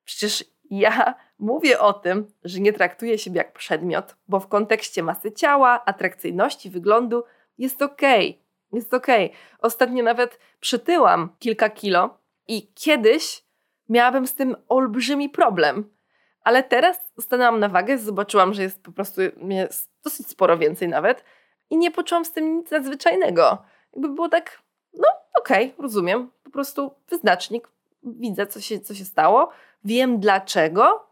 przecież 0.03 0.45
ja 0.69 1.15
mówię 1.39 1.79
o 1.79 1.93
tym, 1.93 2.31
że 2.43 2.59
nie 2.59 2.73
traktuję 2.73 3.17
siebie 3.17 3.37
jak 3.37 3.53
przedmiot, 3.53 4.15
bo 4.27 4.39
w 4.39 4.47
kontekście 4.47 5.03
masy 5.03 5.31
ciała, 5.31 5.85
atrakcyjności, 5.85 6.69
wyglądu 6.69 7.23
jest 7.57 7.81
okej. 7.81 8.29
Okay 8.29 8.49
jest 8.73 8.93
okej. 8.93 9.25
Okay. 9.25 9.37
Ostatnio 9.59 10.03
nawet 10.03 10.39
przytyłam 10.59 11.29
kilka 11.39 11.69
kilo 11.69 12.17
i 12.47 12.71
kiedyś 12.73 13.43
miałabym 13.89 14.27
z 14.27 14.35
tym 14.35 14.55
olbrzymi 14.67 15.29
problem. 15.29 15.89
Ale 16.43 16.63
teraz 16.63 17.11
stanęłam 17.19 17.59
na 17.59 17.69
wagę, 17.69 17.97
zobaczyłam, 17.97 18.53
że 18.53 18.61
jest 18.61 18.83
po 18.83 18.91
prostu 18.91 19.21
jest 19.47 19.91
dosyć 20.03 20.27
sporo 20.27 20.57
więcej 20.57 20.87
nawet 20.87 21.23
i 21.69 21.77
nie 21.77 21.91
poczułam 21.91 22.25
z 22.25 22.31
tym 22.31 22.57
nic 22.57 22.71
nadzwyczajnego. 22.71 23.57
Jakby 23.93 24.09
było 24.09 24.29
tak, 24.29 24.61
no 24.93 25.07
okej, 25.39 25.65
okay, 25.65 25.83
rozumiem, 25.83 26.31
po 26.43 26.49
prostu 26.49 26.91
wyznacznik, 27.09 27.67
widzę 28.03 28.47
co 28.47 28.61
się, 28.61 28.79
co 28.79 28.95
się 28.95 29.05
stało, 29.05 29.49
wiem 29.83 30.19
dlaczego, 30.19 31.09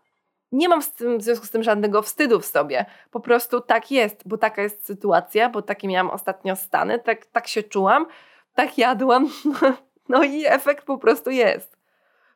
nie 0.51 0.69
mam 0.69 0.81
z 0.81 0.93
tym, 0.93 1.17
w 1.17 1.23
związku 1.23 1.45
z 1.45 1.51
tym 1.51 1.63
żadnego 1.63 2.01
wstydu 2.01 2.39
w 2.39 2.45
sobie. 2.45 2.85
Po 3.11 3.19
prostu 3.19 3.61
tak 3.61 3.91
jest, 3.91 4.27
bo 4.27 4.37
taka 4.37 4.61
jest 4.61 4.85
sytuacja, 4.85 5.49
bo 5.49 5.61
takie 5.61 5.87
miałam 5.87 6.09
ostatnio 6.09 6.55
stany, 6.55 6.99
tak, 6.99 7.25
tak 7.25 7.47
się 7.47 7.63
czułam, 7.63 8.05
tak 8.53 8.77
jadłam, 8.77 9.29
no 10.09 10.23
i 10.23 10.45
efekt 10.45 10.85
po 10.85 10.97
prostu 10.97 11.29
jest. 11.29 11.77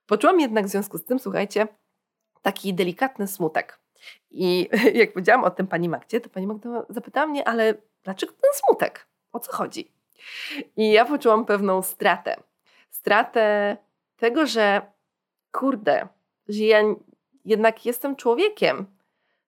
Poczułam 0.06 0.40
jednak 0.40 0.66
w 0.66 0.70
związku 0.70 0.98
z 0.98 1.06
tym, 1.06 1.20
słuchajcie, 1.20 1.68
taki 2.42 2.74
delikatny 2.74 3.28
smutek. 3.28 3.80
I 4.32 4.70
jak 4.94 5.14
powiedziałam 5.14 5.44
o 5.44 5.52
tym 5.52 5.68
pani 5.68 5.90
Magdzie, 5.90 6.22
to 6.22 6.30
pani 6.30 6.48
Magda 6.48 6.86
zapytała 6.90 7.28
mnie, 7.28 7.48
ale 7.48 7.74
dlaczego 8.04 8.34
ten 8.34 8.52
smutek? 8.54 9.08
O 9.32 9.40
co 9.40 9.52
chodzi? 9.52 9.92
I 10.78 10.92
ja 10.92 11.06
poczułam 11.06 11.46
pewną 11.46 11.82
stratę. 11.82 12.36
Stratę 12.90 13.78
tego, 14.18 14.46
że 14.46 14.82
kurde, 15.52 16.08
że 16.48 16.64
ja 16.64 16.82
jednak 17.46 17.86
jestem 17.86 18.16
człowiekiem, 18.16 18.86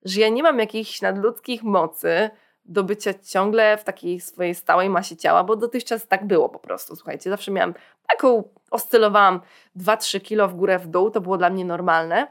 że 0.02 0.20
ja 0.20 0.28
nie 0.28 0.42
mam 0.42 0.58
jakichś 0.58 1.02
nadludzkich 1.02 1.62
mocy 1.62 2.30
do 2.64 2.84
bycia 2.84 3.14
ciągle 3.14 3.76
w 3.76 3.84
takiej 3.84 4.20
swojej 4.20 4.54
stałej 4.54 4.90
masie 4.90 5.16
ciała, 5.16 5.44
bo 5.44 5.56
dotychczas 5.56 6.06
tak 6.06 6.26
było 6.26 6.48
po 6.48 6.58
prostu, 6.58 6.96
słuchajcie, 6.96 7.30
zawsze 7.30 7.50
miałam 7.50 7.74
taką, 8.08 8.48
oscylowałam 8.70 9.40
2-3 9.76 10.20
kilo 10.20 10.48
w 10.48 10.54
górę, 10.54 10.78
w 10.78 10.86
dół, 10.86 11.10
to 11.10 11.20
było 11.20 11.38
dla 11.38 11.50
mnie 11.50 11.64
normalne. 11.64 12.26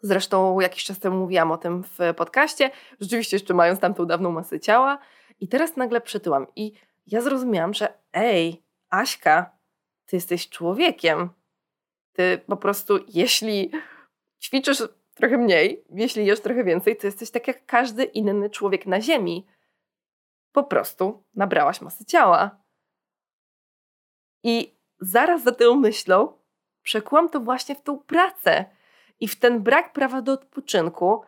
Zresztą 0.00 0.60
jakiś 0.60 0.84
czas 0.84 0.98
temu 0.98 1.16
mówiłam 1.16 1.50
o 1.50 1.56
tym 1.58 1.82
w 1.82 2.14
podcaście, 2.16 2.70
rzeczywiście 3.00 3.36
jeszcze 3.36 3.54
mając 3.54 3.80
tamtą 3.80 4.06
dawną 4.06 4.32
masę 4.32 4.60
ciała 4.60 4.98
i 5.40 5.48
teraz 5.48 5.76
nagle 5.76 6.00
przytyłam 6.00 6.46
i 6.56 6.72
ja 7.06 7.20
zrozumiałam, 7.20 7.74
że 7.74 7.94
ej, 8.12 8.62
Aśka, 8.90 9.50
ty 10.06 10.16
jesteś 10.16 10.48
człowiekiem. 10.48 11.30
Ty 12.12 12.40
po 12.46 12.56
prostu, 12.56 12.98
jeśli 13.08 13.70
ćwiczysz 14.42 14.82
trochę 15.14 15.38
mniej, 15.38 15.84
jeśli 15.90 16.26
jesz 16.26 16.40
trochę 16.40 16.64
więcej, 16.64 16.96
to 16.96 17.06
jesteś 17.06 17.30
tak 17.30 17.48
jak 17.48 17.66
każdy 17.66 18.04
inny 18.04 18.50
człowiek 18.50 18.86
na 18.86 19.00
Ziemi. 19.00 19.46
Po 20.52 20.64
prostu 20.64 21.24
nabrałaś 21.34 21.80
masy 21.80 22.04
ciała. 22.04 22.58
I 24.42 24.76
zaraz 25.00 25.42
za 25.42 25.52
tą 25.52 25.74
myślą 25.74 26.38
przekłam 26.82 27.28
to 27.28 27.40
właśnie 27.40 27.74
w 27.74 27.82
tą 27.82 27.98
pracę 27.98 28.64
i 29.20 29.28
w 29.28 29.36
ten 29.36 29.62
brak 29.62 29.92
prawa 29.92 30.22
do 30.22 30.32
odpoczynku 30.32 31.22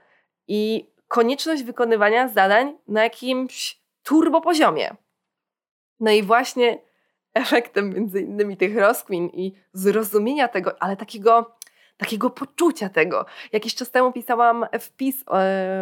i 0.48 0.90
konieczność 1.08 1.62
wykonywania 1.62 2.28
zadań 2.28 2.78
na 2.88 3.02
jakimś 3.02 3.82
turbo 4.08 4.40
poziomie. 4.40 4.96
No 6.00 6.10
i 6.10 6.22
właśnie 6.22 6.78
efektem 7.34 7.90
między 7.90 8.20
innymi 8.20 8.56
tych 8.56 8.76
rozkmin 8.76 9.28
i 9.28 9.54
zrozumienia 9.72 10.48
tego, 10.48 10.82
ale 10.82 10.96
takiego 10.96 11.58
takiego 11.96 12.30
poczucia 12.30 12.88
tego. 12.88 13.26
Jakiś 13.52 13.74
czas 13.74 13.90
temu 13.90 14.12
pisałam 14.12 14.66
wpis 14.80 15.24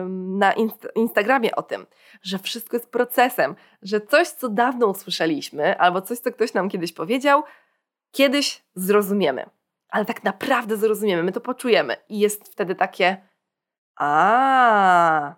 na 0.09 0.53
inst 0.53 0.89
Instagramie 0.95 1.57
o 1.57 1.63
tym, 1.63 1.87
że 2.23 2.39
wszystko 2.39 2.77
jest 2.77 2.91
procesem, 2.91 3.55
że 3.83 4.01
coś, 4.01 4.29
co 4.29 4.49
dawno 4.49 4.87
usłyszeliśmy, 4.87 5.79
albo 5.79 6.03
coś, 6.03 6.19
co 6.19 6.33
ktoś 6.33 6.55
nam 6.55 6.69
kiedyś 6.69 6.93
powiedział, 6.93 7.43
kiedyś 8.13 8.65
zrozumiemy. 8.75 9.51
Ale 9.89 10.05
tak 10.05 10.25
naprawdę 10.25 10.77
zrozumiemy, 10.77 11.23
my 11.23 11.33
to 11.33 11.41
poczujemy. 11.41 11.97
I 12.09 12.19
jest 12.19 12.53
wtedy 12.53 12.75
takie, 12.75 13.17
a 13.97 15.35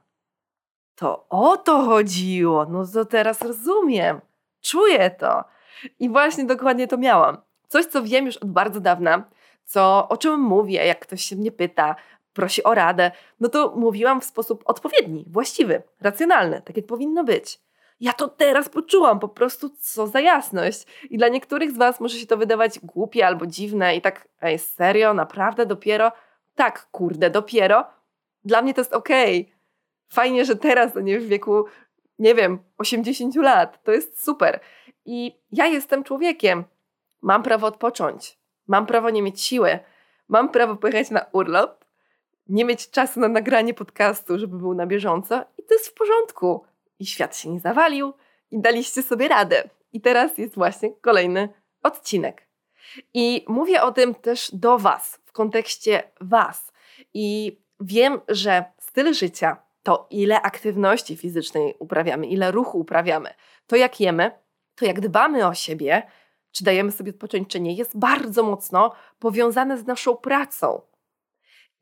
to 0.99 1.27
o 1.29 1.57
to 1.57 1.83
chodziło, 1.83 2.67
no 2.67 2.87
to 2.87 3.05
teraz 3.05 3.43
rozumiem, 3.43 4.21
czuję 4.61 5.11
to. 5.11 5.45
I 5.99 6.09
właśnie 6.09 6.45
dokładnie 6.45 6.89
to 6.89 6.99
miałam. 6.99 7.37
Coś, 7.69 7.87
co 7.87 8.03
wiem 8.03 8.27
już 8.27 8.37
od 8.37 8.51
bardzo 8.51 8.81
dawna, 8.81 9.25
co, 9.65 10.09
o 10.09 10.17
czym 10.17 10.41
mówię, 10.41 10.87
jak 10.87 11.01
ktoś 11.01 11.23
się 11.23 11.37
mnie 11.37 11.53
pyta, 11.53 11.97
prosi 12.33 12.65
o 12.65 12.75
radę, 12.75 13.11
no 13.41 13.49
to 13.49 13.73
mówiłam 13.77 14.21
w 14.21 14.25
sposób 14.25 14.63
odpowiedni, 14.67 15.25
właściwy, 15.31 15.83
racjonalny, 16.01 16.63
tak 16.65 16.77
jak 16.77 16.87
powinno 16.87 17.25
być. 17.25 17.61
Ja 18.01 18.13
to 18.13 18.29
teraz 18.29 18.69
poczułam, 18.69 19.19
po 19.19 19.29
prostu 19.29 19.71
co 19.81 20.07
za 20.07 20.21
jasność. 20.21 20.87
I 21.11 21.19
dla 21.19 21.29
niektórych 21.29 21.71
z 21.71 21.77
Was 21.77 22.01
może 22.01 22.19
się 22.19 22.27
to 22.27 22.37
wydawać 22.37 22.79
głupie 22.79 23.27
albo 23.27 23.47
dziwne 23.47 23.97
i 23.97 24.01
tak, 24.01 24.29
ej, 24.43 24.59
serio, 24.59 25.15
naprawdę, 25.15 25.67
dopiero? 25.67 26.13
Tak, 26.55 26.89
kurde, 26.91 27.31
dopiero. 27.31 27.85
Dla 28.45 28.63
mnie 28.63 28.75
to 28.75 28.81
jest 28.81 28.93
okej. 28.93 29.41
Okay. 29.41 29.58
Fajnie, 30.09 30.45
że 30.45 30.57
teraz, 30.57 30.97
a 30.97 31.01
nie 31.01 31.21
w 31.21 31.27
wieku, 31.27 31.65
nie 32.19 32.35
wiem, 32.35 32.59
80 32.79 33.37
lat. 33.37 33.85
To 33.85 33.93
jest 33.93 34.25
super. 34.25 34.61
I 35.05 35.41
ja 35.53 35.67
jestem 35.67 36.05
człowiekiem. 36.05 36.65
Mam 37.23 37.43
prawo 37.43 37.67
odpocząć. 37.67 38.39
Mam 38.67 38.87
prawo 38.87 39.11
nie 39.11 39.23
mieć 39.23 39.43
siły. 39.43 39.79
Mam 40.29 40.49
prawo 40.49 40.77
pojechać 40.77 41.11
na 41.11 41.27
urlop, 41.33 41.85
nie 42.49 42.65
mieć 42.65 42.91
czasu 42.91 43.21
na 43.21 43.29
nagranie 43.29 43.75
podcastu, 43.75 44.39
żeby 44.39 44.59
był 44.59 44.75
na 44.75 44.87
bieżąco 44.87 45.45
i 45.59 45.63
to 45.63 45.75
jest 45.75 45.89
w 45.89 45.95
porządku. 45.95 46.65
I 46.99 47.07
świat 47.07 47.37
się 47.37 47.51
nie 47.51 47.61
zawalił 47.61 48.13
i 48.51 48.61
daliście 48.61 49.03
sobie 49.03 49.29
radę. 49.29 49.71
I 49.93 50.01
teraz 50.01 50.39
jest 50.39 50.55
właśnie 50.55 50.93
kolejny 50.93 51.49
odcinek. 51.83 52.49
I 53.15 53.45
mówię 53.49 53.83
o 53.83 53.93
tym 53.93 54.15
też 54.15 54.51
do 54.53 54.79
Was, 54.79 55.21
w 55.25 55.33
kontekście 55.33 56.03
Was. 56.21 56.73
I 57.15 57.59
wiem, 57.81 58.21
że 58.29 58.65
styl 58.79 59.15
życia 59.15 59.57
to 59.89 60.07
ile 60.11 60.43
aktywności 60.43 61.17
fizycznej 61.17 61.75
uprawiamy, 61.79 62.27
ile 62.27 62.51
ruchu 62.51 62.79
uprawiamy, 62.79 63.35
to 63.67 63.77
jak 63.77 64.01
jemy, 64.01 64.31
to 64.75 64.85
jak 64.85 65.01
dbamy 65.01 65.47
o 65.47 65.55
siebie, 65.55 66.03
czy 66.53 66.65
dajemy 66.65 66.93
sobie 66.93 67.11
odpocząć, 67.11 67.49
czy 67.49 67.61
nie, 67.61 67.75
jest 67.75 67.99
bardzo 67.99 68.43
mocno 68.43 68.93
powiązane 69.19 69.79
z 69.79 69.87
naszą 69.87 70.17
pracą. 70.17 70.81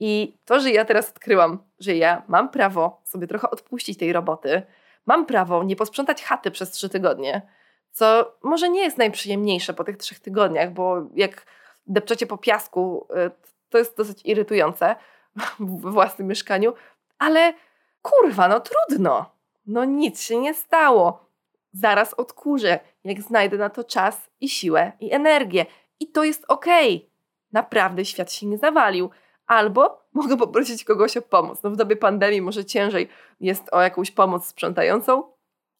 I 0.00 0.38
to, 0.44 0.60
że 0.60 0.70
ja 0.70 0.84
teraz 0.84 1.10
odkryłam, 1.10 1.58
że 1.78 1.96
ja 1.96 2.22
mam 2.28 2.48
prawo 2.48 3.00
sobie 3.04 3.26
trochę 3.26 3.50
odpuścić 3.50 3.98
tej 3.98 4.12
roboty, 4.12 4.62
mam 5.06 5.26
prawo 5.26 5.64
nie 5.64 5.76
posprzątać 5.76 6.24
chaty 6.24 6.50
przez 6.50 6.70
trzy 6.70 6.88
tygodnie, 6.88 7.42
co 7.90 8.36
może 8.42 8.68
nie 8.68 8.80
jest 8.80 8.98
najprzyjemniejsze 8.98 9.74
po 9.74 9.84
tych 9.84 9.96
trzech 9.96 10.20
tygodniach, 10.20 10.72
bo 10.72 11.08
jak 11.14 11.46
depczecie 11.86 12.26
po 12.26 12.38
piasku, 12.38 13.06
y, 13.26 13.30
to 13.68 13.78
jest 13.78 13.96
dosyć 13.96 14.20
irytujące 14.24 14.96
we 15.82 15.90
własnym 15.90 16.28
mieszkaniu, 16.28 16.74
ale 17.18 17.54
kurwa, 18.02 18.48
no 18.48 18.60
trudno. 18.60 19.30
No 19.66 19.84
nic 19.84 20.20
się 20.20 20.40
nie 20.40 20.54
stało. 20.54 21.26
Zaraz 21.72 22.14
odkurzę, 22.14 22.80
jak 23.04 23.20
znajdę 23.20 23.56
na 23.56 23.70
to 23.70 23.84
czas 23.84 24.30
i 24.40 24.48
siłę 24.48 24.92
i 25.00 25.12
energię. 25.12 25.66
I 26.00 26.06
to 26.06 26.24
jest 26.24 26.44
okej. 26.48 26.96
Okay. 26.96 27.10
Naprawdę 27.52 28.04
świat 28.04 28.32
się 28.32 28.46
nie 28.46 28.58
zawalił. 28.58 29.10
Albo 29.46 30.08
mogę 30.12 30.36
poprosić 30.36 30.84
kogoś 30.84 31.16
o 31.16 31.22
pomoc. 31.22 31.62
No 31.62 31.70
w 31.70 31.76
dobie 31.76 31.96
pandemii 31.96 32.42
może 32.42 32.64
ciężej 32.64 33.08
jest 33.40 33.68
o 33.72 33.80
jakąś 33.80 34.10
pomoc 34.10 34.46
sprzątającą, 34.46 35.22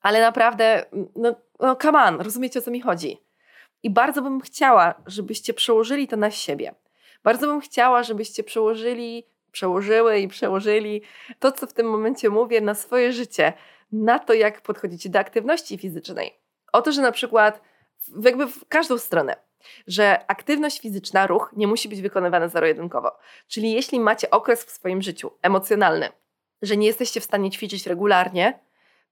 ale 0.00 0.20
naprawdę, 0.20 0.84
no, 1.16 1.34
no 1.60 1.76
come 1.76 2.04
on, 2.04 2.20
rozumiecie 2.20 2.58
o 2.58 2.62
co 2.62 2.70
mi 2.70 2.80
chodzi. 2.80 3.26
I 3.82 3.90
bardzo 3.90 4.22
bym 4.22 4.40
chciała, 4.40 4.94
żebyście 5.06 5.54
przełożyli 5.54 6.08
to 6.08 6.16
na 6.16 6.30
siebie. 6.30 6.74
Bardzo 7.24 7.46
bym 7.46 7.60
chciała, 7.60 8.02
żebyście 8.02 8.44
przełożyli, 8.44 9.26
przełożyły 9.56 10.18
i 10.18 10.28
przełożyli 10.28 11.02
to, 11.38 11.52
co 11.52 11.66
w 11.66 11.72
tym 11.72 11.86
momencie 11.90 12.30
mówię, 12.30 12.60
na 12.60 12.74
swoje 12.74 13.12
życie, 13.12 13.52
na 13.92 14.18
to, 14.18 14.34
jak 14.34 14.60
podchodzicie 14.60 15.08
do 15.08 15.18
aktywności 15.18 15.78
fizycznej. 15.78 16.38
Oto, 16.72 16.92
że 16.92 17.02
na 17.02 17.12
przykład 17.12 17.60
jakby 18.22 18.46
w 18.46 18.68
każdą 18.68 18.98
stronę, 18.98 19.36
że 19.86 20.30
aktywność 20.30 20.80
fizyczna, 20.80 21.26
ruch 21.26 21.52
nie 21.56 21.66
musi 21.66 21.88
być 21.88 22.00
wykonywana 22.02 22.48
zero-jedynkowo. 22.48 23.18
Czyli 23.48 23.72
jeśli 23.72 24.00
macie 24.00 24.30
okres 24.30 24.64
w 24.64 24.70
swoim 24.70 25.02
życiu 25.02 25.30
emocjonalny, 25.42 26.08
że 26.62 26.76
nie 26.76 26.86
jesteście 26.86 27.20
w 27.20 27.24
stanie 27.24 27.50
ćwiczyć 27.50 27.86
regularnie, 27.86 28.60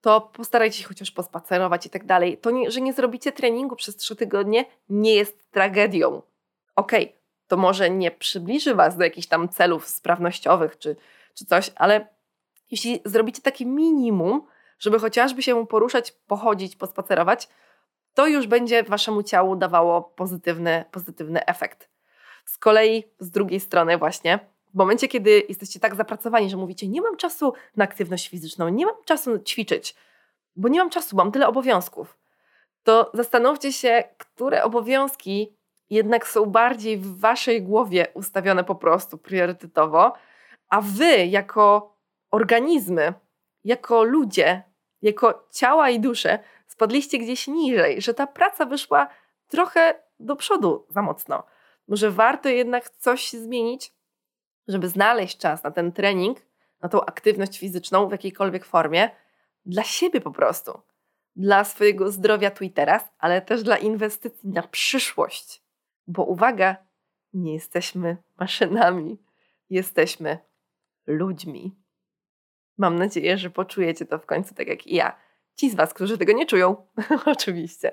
to 0.00 0.20
postarajcie 0.20 0.78
się 0.82 0.88
chociaż 0.88 1.10
pospacerować 1.10 1.86
i 1.86 1.90
tak 1.90 2.04
dalej. 2.04 2.38
To, 2.38 2.50
nie, 2.50 2.70
że 2.70 2.80
nie 2.80 2.92
zrobicie 2.92 3.32
treningu 3.32 3.76
przez 3.76 3.96
trzy 3.96 4.16
tygodnie, 4.16 4.64
nie 4.88 5.14
jest 5.14 5.50
tragedią. 5.50 6.22
Okej, 6.76 7.04
okay, 7.04 7.23
to 7.54 7.58
może 7.58 7.90
nie 7.90 8.10
przybliży 8.10 8.74
Was 8.74 8.96
do 8.96 9.04
jakichś 9.04 9.26
tam 9.26 9.48
celów 9.48 9.88
sprawnościowych 9.88 10.78
czy, 10.78 10.96
czy 11.34 11.44
coś, 11.44 11.70
ale 11.76 12.08
jeśli 12.70 13.00
zrobicie 13.04 13.42
takie 13.42 13.66
minimum, 13.66 14.46
żeby 14.78 14.98
chociażby 14.98 15.42
się 15.42 15.66
poruszać, 15.66 16.12
pochodzić, 16.12 16.76
pospacerować, 16.76 17.48
to 18.14 18.26
już 18.26 18.46
będzie 18.46 18.82
Waszemu 18.82 19.22
ciału 19.22 19.56
dawało 19.56 20.02
pozytywny, 20.02 20.84
pozytywny 20.90 21.46
efekt. 21.46 21.90
Z 22.44 22.58
kolei 22.58 23.04
z 23.18 23.30
drugiej 23.30 23.60
strony 23.60 23.98
właśnie, 23.98 24.38
w 24.74 24.76
momencie, 24.76 25.08
kiedy 25.08 25.42
jesteście 25.48 25.80
tak 25.80 25.94
zapracowani, 25.94 26.50
że 26.50 26.56
mówicie, 26.56 26.88
nie 26.88 27.00
mam 27.00 27.16
czasu 27.16 27.52
na 27.76 27.84
aktywność 27.84 28.28
fizyczną, 28.28 28.68
nie 28.68 28.86
mam 28.86 28.96
czasu 29.04 29.38
ćwiczyć, 29.38 29.94
bo 30.56 30.68
nie 30.68 30.78
mam 30.78 30.90
czasu, 30.90 31.16
mam 31.16 31.32
tyle 31.32 31.48
obowiązków, 31.48 32.18
to 32.84 33.10
zastanówcie 33.14 33.72
się, 33.72 34.04
które 34.18 34.64
obowiązki 34.64 35.56
jednak 35.90 36.26
są 36.26 36.46
bardziej 36.46 36.98
w 36.98 37.20
waszej 37.20 37.62
głowie 37.62 38.06
ustawione 38.14 38.64
po 38.64 38.74
prostu 38.74 39.18
priorytetowo, 39.18 40.12
a 40.68 40.80
wy 40.80 41.26
jako 41.26 41.96
organizmy, 42.30 43.14
jako 43.64 44.04
ludzie, 44.04 44.62
jako 45.02 45.48
ciała 45.50 45.90
i 45.90 46.00
dusze 46.00 46.38
spadliście 46.66 47.18
gdzieś 47.18 47.48
niżej, 47.48 48.02
że 48.02 48.14
ta 48.14 48.26
praca 48.26 48.66
wyszła 48.66 49.08
trochę 49.48 49.94
do 50.20 50.36
przodu 50.36 50.86
za 50.88 51.02
mocno. 51.02 51.44
Może 51.88 52.10
warto 52.10 52.48
jednak 52.48 52.90
coś 52.90 53.32
zmienić, 53.32 53.92
żeby 54.68 54.88
znaleźć 54.88 55.38
czas 55.38 55.62
na 55.62 55.70
ten 55.70 55.92
trening, 55.92 56.38
na 56.80 56.88
tą 56.88 57.04
aktywność 57.04 57.58
fizyczną 57.58 58.08
w 58.08 58.12
jakiejkolwiek 58.12 58.64
formie, 58.64 59.10
dla 59.66 59.82
siebie 59.82 60.20
po 60.20 60.30
prostu. 60.30 60.80
Dla 61.36 61.64
swojego 61.64 62.10
zdrowia 62.10 62.50
tu 62.50 62.64
i 62.64 62.70
teraz, 62.70 63.04
ale 63.18 63.42
też 63.42 63.62
dla 63.62 63.76
inwestycji 63.76 64.48
na 64.48 64.62
przyszłość. 64.62 65.63
Bo 66.06 66.24
uwaga, 66.24 66.76
nie 67.32 67.52
jesteśmy 67.52 68.16
maszynami, 68.38 69.18
jesteśmy 69.70 70.38
ludźmi. 71.06 71.76
Mam 72.78 72.98
nadzieję, 72.98 73.38
że 73.38 73.50
poczujecie 73.50 74.06
to 74.06 74.18
w 74.18 74.26
końcu 74.26 74.54
tak 74.54 74.68
jak 74.68 74.86
i 74.86 74.94
ja. 74.94 75.16
Ci 75.54 75.70
z 75.70 75.74
Was, 75.74 75.94
którzy 75.94 76.18
tego 76.18 76.32
nie 76.32 76.46
czują, 76.46 76.86
oczywiście. 77.26 77.92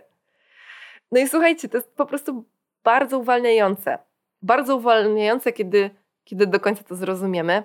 No 1.12 1.20
i 1.20 1.28
słuchajcie, 1.28 1.70
to 1.70 1.78
jest 1.78 1.96
po 1.96 2.06
prostu 2.06 2.46
bardzo 2.84 3.20
uwalniające. 3.20 3.98
Bardzo 4.42 4.76
uwalniające, 4.76 5.54
kiedy, 5.54 5.90
kiedy 6.24 6.48
do 6.48 6.60
końca 6.60 6.84
to 6.84 6.96
zrozumiemy, 6.96 7.64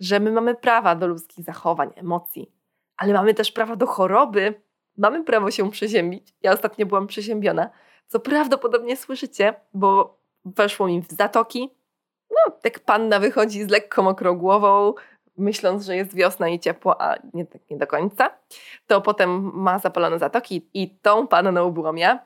że 0.00 0.20
my 0.20 0.32
mamy 0.32 0.54
prawa 0.54 0.94
do 0.94 1.06
ludzkich 1.06 1.44
zachowań, 1.44 1.90
emocji, 1.96 2.52
ale 2.96 3.12
mamy 3.12 3.34
też 3.34 3.52
prawo 3.52 3.76
do 3.76 3.86
choroby. 3.86 4.62
Mamy 4.96 5.24
prawo 5.24 5.50
się 5.50 5.70
przeziębić. 5.70 6.34
Ja 6.42 6.52
ostatnio 6.52 6.86
byłam 6.86 7.06
przeziębiona, 7.06 7.70
co 8.12 8.20
prawdopodobnie 8.20 8.96
słyszycie, 8.96 9.54
bo 9.74 10.18
weszło 10.44 10.86
mi 10.86 11.02
w 11.02 11.12
zatoki. 11.12 11.70
No, 12.30 12.56
jak 12.64 12.80
panna 12.80 13.18
wychodzi 13.18 13.64
z 13.64 13.68
lekko 13.68 14.02
mokrą 14.02 14.34
głową, 14.38 14.94
myśląc, 15.38 15.84
że 15.84 15.96
jest 15.96 16.14
wiosna 16.14 16.48
i 16.48 16.60
ciepło, 16.60 17.02
a 17.02 17.16
nie, 17.34 17.46
tak 17.46 17.62
nie 17.70 17.76
do 17.76 17.86
końca, 17.86 18.30
to 18.86 19.00
potem 19.00 19.50
ma 19.54 19.78
zapalone 19.78 20.18
zatoki 20.18 20.68
i 20.74 20.90
tą 20.90 21.26
panną 21.26 21.70
byłam 21.70 21.98
ja. 21.98 22.18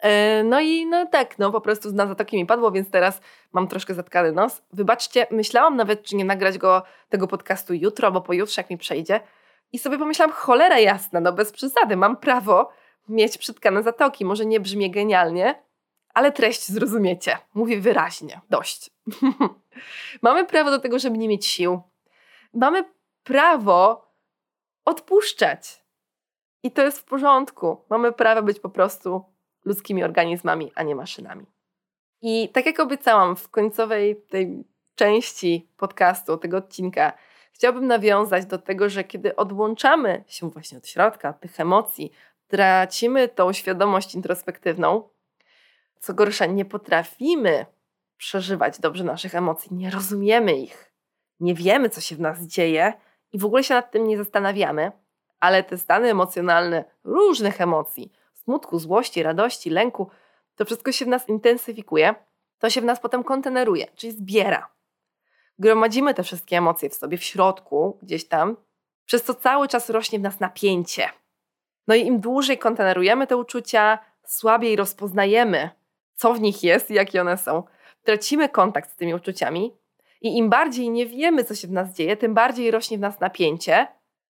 E, 0.00 0.42
no 0.44 0.60
i 0.60 0.86
no 0.86 1.06
tak, 1.06 1.38
no 1.38 1.52
po 1.52 1.60
prostu 1.60 1.92
na 1.92 2.06
zatoki 2.06 2.36
mi 2.36 2.46
padło, 2.46 2.70
więc 2.70 2.90
teraz 2.90 3.20
mam 3.52 3.68
troszkę 3.68 3.94
zatkany 3.94 4.32
nos. 4.32 4.62
Wybaczcie, 4.72 5.26
myślałam 5.30 5.76
nawet, 5.76 6.02
czy 6.02 6.16
nie 6.16 6.24
nagrać 6.24 6.58
go, 6.58 6.82
tego 7.08 7.26
podcastu 7.26 7.74
jutro 7.74 8.06
albo 8.06 8.20
pojutrze, 8.20 8.62
jak 8.62 8.70
mi 8.70 8.78
przejdzie. 8.78 9.20
I 9.72 9.78
sobie 9.78 9.98
pomyślałam, 9.98 10.32
cholera 10.32 10.78
jasna, 10.78 11.20
no 11.20 11.32
bez 11.32 11.52
przesady, 11.52 11.96
mam 11.96 12.16
prawo 12.16 12.70
mieć 13.08 13.38
przytkane 13.38 13.82
zatoki. 13.82 14.24
Może 14.24 14.46
nie 14.46 14.60
brzmi 14.60 14.90
genialnie, 14.90 15.62
ale 16.14 16.32
treść 16.32 16.68
zrozumiecie. 16.68 17.38
Mówię 17.54 17.80
wyraźnie, 17.80 18.40
dość. 18.50 18.90
Mamy 20.22 20.46
prawo 20.46 20.70
do 20.70 20.78
tego, 20.78 20.98
żeby 20.98 21.18
nie 21.18 21.28
mieć 21.28 21.46
sił, 21.46 21.82
mamy 22.54 22.84
prawo 23.22 24.10
odpuszczać. 24.84 25.84
I 26.62 26.70
to 26.70 26.82
jest 26.82 26.98
w 26.98 27.04
porządku. 27.04 27.84
Mamy 27.90 28.12
prawo 28.12 28.42
być 28.42 28.60
po 28.60 28.68
prostu 28.68 29.24
ludzkimi 29.64 30.04
organizmami, 30.04 30.72
a 30.74 30.82
nie 30.82 30.94
maszynami. 30.94 31.46
I 32.22 32.48
tak 32.48 32.66
jak 32.66 32.80
obiecałam 32.80 33.36
w 33.36 33.48
końcowej 33.48 34.22
tej 34.22 34.64
części 34.94 35.68
podcastu, 35.76 36.36
tego 36.36 36.56
odcinka, 36.56 37.12
chciałabym 37.52 37.86
nawiązać 37.86 38.46
do 38.46 38.58
tego, 38.58 38.88
że 38.88 39.04
kiedy 39.04 39.36
odłączamy 39.36 40.24
się 40.26 40.50
właśnie 40.50 40.78
od 40.78 40.88
środka, 40.88 41.28
od 41.28 41.40
tych 41.40 41.60
emocji, 41.60 42.12
tracimy 42.50 43.28
tą 43.28 43.52
świadomość 43.52 44.14
introspektywną, 44.14 45.08
co 46.00 46.14
gorsza, 46.14 46.46
nie 46.46 46.64
potrafimy 46.64 47.66
przeżywać 48.16 48.80
dobrze 48.80 49.04
naszych 49.04 49.34
emocji, 49.34 49.74
nie 49.74 49.90
rozumiemy 49.90 50.52
ich, 50.52 50.92
nie 51.40 51.54
wiemy, 51.54 51.90
co 51.90 52.00
się 52.00 52.16
w 52.16 52.20
nas 52.20 52.40
dzieje 52.40 52.92
i 53.32 53.38
w 53.38 53.44
ogóle 53.44 53.64
się 53.64 53.74
nad 53.74 53.90
tym 53.90 54.06
nie 54.06 54.16
zastanawiamy, 54.16 54.92
ale 55.40 55.62
te 55.62 55.78
stany 55.78 56.10
emocjonalne 56.10 56.84
różnych 57.04 57.60
emocji, 57.60 58.12
smutku, 58.34 58.78
złości, 58.78 59.22
radości, 59.22 59.70
lęku, 59.70 60.10
to 60.56 60.64
wszystko 60.64 60.92
się 60.92 61.04
w 61.04 61.08
nas 61.08 61.28
intensyfikuje, 61.28 62.14
to 62.58 62.70
się 62.70 62.80
w 62.80 62.84
nas 62.84 63.00
potem 63.00 63.24
konteneruje, 63.24 63.86
czyli 63.94 64.12
zbiera. 64.12 64.68
Gromadzimy 65.58 66.14
te 66.14 66.22
wszystkie 66.22 66.56
emocje 66.56 66.90
w 66.90 66.94
sobie, 66.94 67.18
w 67.18 67.24
środku, 67.24 67.98
gdzieś 68.02 68.28
tam, 68.28 68.56
przez 69.04 69.22
co 69.22 69.34
cały 69.34 69.68
czas 69.68 69.90
rośnie 69.90 70.18
w 70.18 70.22
nas 70.22 70.40
napięcie. 70.40 71.19
No 71.86 71.94
i 71.94 72.06
im 72.06 72.20
dłużej 72.20 72.58
kontenerujemy 72.58 73.26
te 73.26 73.36
uczucia, 73.36 73.98
słabiej 74.24 74.76
rozpoznajemy, 74.76 75.70
co 76.14 76.34
w 76.34 76.40
nich 76.40 76.62
jest 76.62 76.90
i 76.90 76.94
jakie 76.94 77.20
one 77.20 77.38
są. 77.38 77.62
Tracimy 78.04 78.48
kontakt 78.48 78.92
z 78.92 78.96
tymi 78.96 79.14
uczuciami 79.14 79.76
i 80.20 80.36
im 80.36 80.50
bardziej 80.50 80.90
nie 80.90 81.06
wiemy, 81.06 81.44
co 81.44 81.54
się 81.54 81.68
w 81.68 81.72
nas 81.72 81.92
dzieje, 81.92 82.16
tym 82.16 82.34
bardziej 82.34 82.70
rośnie 82.70 82.98
w 82.98 83.00
nas 83.00 83.20
napięcie, 83.20 83.86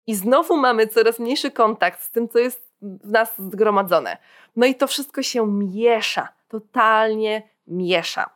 i 0.07 0.15
znowu 0.15 0.57
mamy 0.57 0.87
coraz 0.87 1.19
mniejszy 1.19 1.51
kontakt 1.51 2.03
z 2.03 2.11
tym, 2.11 2.29
co 2.29 2.39
jest 2.39 2.71
w 2.83 3.11
nas 3.11 3.35
zgromadzone. 3.39 4.17
No 4.57 4.67
i 4.67 4.75
to 4.75 4.87
wszystko 4.87 5.23
się 5.23 5.47
miesza, 5.47 6.29
totalnie 6.49 7.49
miesza. 7.67 8.31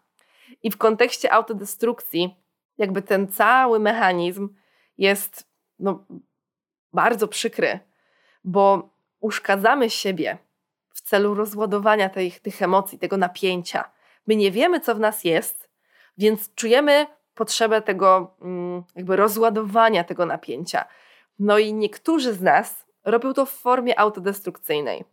I 0.62 0.70
w 0.70 0.76
kontekście 0.76 1.32
autodestrukcji, 1.32 2.36
jakby 2.78 3.02
ten 3.02 3.28
cały 3.28 3.80
mechanizm 3.80 4.48
jest 4.98 5.48
no, 5.78 6.04
bardzo 6.92 7.28
przykry, 7.28 7.78
bo 8.44 8.93
uszkadzamy 9.24 9.90
siebie 9.90 10.38
w 10.94 11.00
celu 11.00 11.34
rozładowania 11.34 12.08
tych, 12.08 12.40
tych 12.40 12.62
emocji, 12.62 12.98
tego 12.98 13.16
napięcia. 13.16 13.90
My 14.26 14.36
nie 14.36 14.50
wiemy, 14.50 14.80
co 14.80 14.94
w 14.94 15.00
nas 15.00 15.24
jest, 15.24 15.68
więc 16.18 16.54
czujemy 16.54 17.06
potrzebę 17.34 17.82
tego 17.82 18.34
mm, 18.42 18.82
jakby 18.96 19.16
rozładowania 19.16 20.04
tego 20.04 20.26
napięcia. 20.26 20.84
No 21.38 21.58
i 21.58 21.74
niektórzy 21.74 22.32
z 22.32 22.40
nas 22.40 22.86
robią 23.04 23.32
to 23.32 23.46
w 23.46 23.50
formie 23.50 23.98
autodestrukcyjnej. 23.98 25.04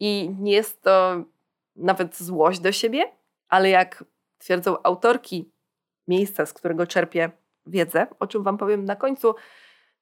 I 0.00 0.30
nie 0.40 0.52
jest 0.52 0.82
to 0.82 1.24
nawet 1.76 2.16
złość 2.16 2.60
do 2.60 2.72
siebie, 2.72 3.12
ale 3.48 3.68
jak 3.70 4.04
twierdzą 4.38 4.76
autorki 4.82 5.50
miejsca, 6.08 6.46
z 6.46 6.52
którego 6.52 6.86
czerpię 6.86 7.30
wiedzę, 7.66 8.06
o 8.18 8.26
czym 8.26 8.42
Wam 8.42 8.58
powiem 8.58 8.84
na 8.84 8.96
końcu, 8.96 9.34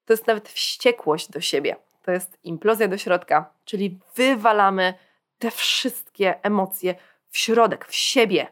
to 0.04 0.12
jest 0.12 0.26
nawet 0.26 0.48
wściekłość 0.48 1.30
do 1.30 1.40
siebie. 1.40 1.76
To 2.04 2.12
jest 2.12 2.38
implozja 2.44 2.88
do 2.88 2.98
środka, 2.98 3.54
czyli 3.64 3.98
wywalamy 4.14 4.94
te 5.38 5.50
wszystkie 5.50 6.44
emocje 6.44 6.94
w 7.28 7.38
środek, 7.38 7.86
w 7.86 7.94
siebie, 7.94 8.46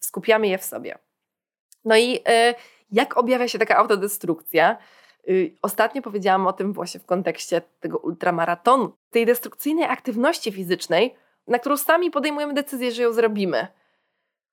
skupiamy 0.00 0.48
je 0.48 0.58
w 0.58 0.64
sobie. 0.64 0.98
No 1.84 1.96
i 1.96 2.16
y, 2.16 2.54
jak 2.92 3.16
objawia 3.16 3.48
się 3.48 3.58
taka 3.58 3.76
autodestrukcja? 3.76 4.78
Y, 5.28 5.56
ostatnio 5.62 6.02
powiedziałam 6.02 6.46
o 6.46 6.52
tym 6.52 6.72
właśnie 6.72 7.00
w 7.00 7.06
kontekście 7.06 7.62
tego 7.80 7.98
ultramaratonu, 7.98 8.92
tej 9.10 9.26
destrukcyjnej 9.26 9.84
aktywności 9.84 10.52
fizycznej, 10.52 11.14
na 11.46 11.58
którą 11.58 11.76
sami 11.76 12.10
podejmujemy 12.10 12.54
decyzję, 12.54 12.92
że 12.92 13.02
ją 13.02 13.12
zrobimy. 13.12 13.66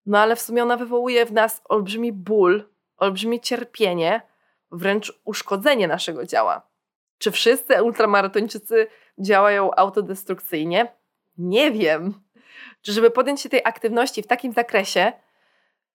No 0.06 0.20
ale 0.20 0.36
w 0.36 0.42
sumie 0.42 0.64
ona 0.64 0.78
wywołuje 0.78 1.26
w 1.26 1.34
nas 1.34 1.62
olbrzymi 1.70 2.12
ból, 2.14 2.70
olbrzymie 2.98 3.40
cierpienie, 3.40 4.22
wręcz 4.72 5.22
uszkodzenie 5.26 5.88
naszego 5.88 6.26
ciała. 6.26 6.75
Czy 7.18 7.32
wszyscy 7.32 7.84
ultramaratończycy 7.84 8.88
działają 9.20 9.76
autodestrukcyjnie? 9.76 10.88
Nie 11.38 11.72
wiem. 11.72 12.14
Czy 12.82 12.92
żeby 12.92 13.12
podjąć 13.12 13.42
się 13.42 13.50
tej 13.50 13.62
aktywności 13.64 14.24
w 14.24 14.28
takim 14.28 14.54
zakresie, 14.54 15.14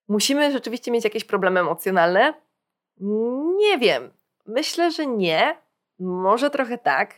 musimy 0.09 0.53
rzeczywiście 0.53 0.91
mieć 0.91 1.05
jakieś 1.05 1.25
problemy 1.25 1.61
emocjonalne? 1.61 2.35
Nie 3.57 3.79
wiem. 3.79 4.11
Myślę, 4.47 4.91
że 4.91 5.07
nie. 5.07 5.57
Może 5.99 6.51
trochę 6.51 6.79
tak. 6.79 7.15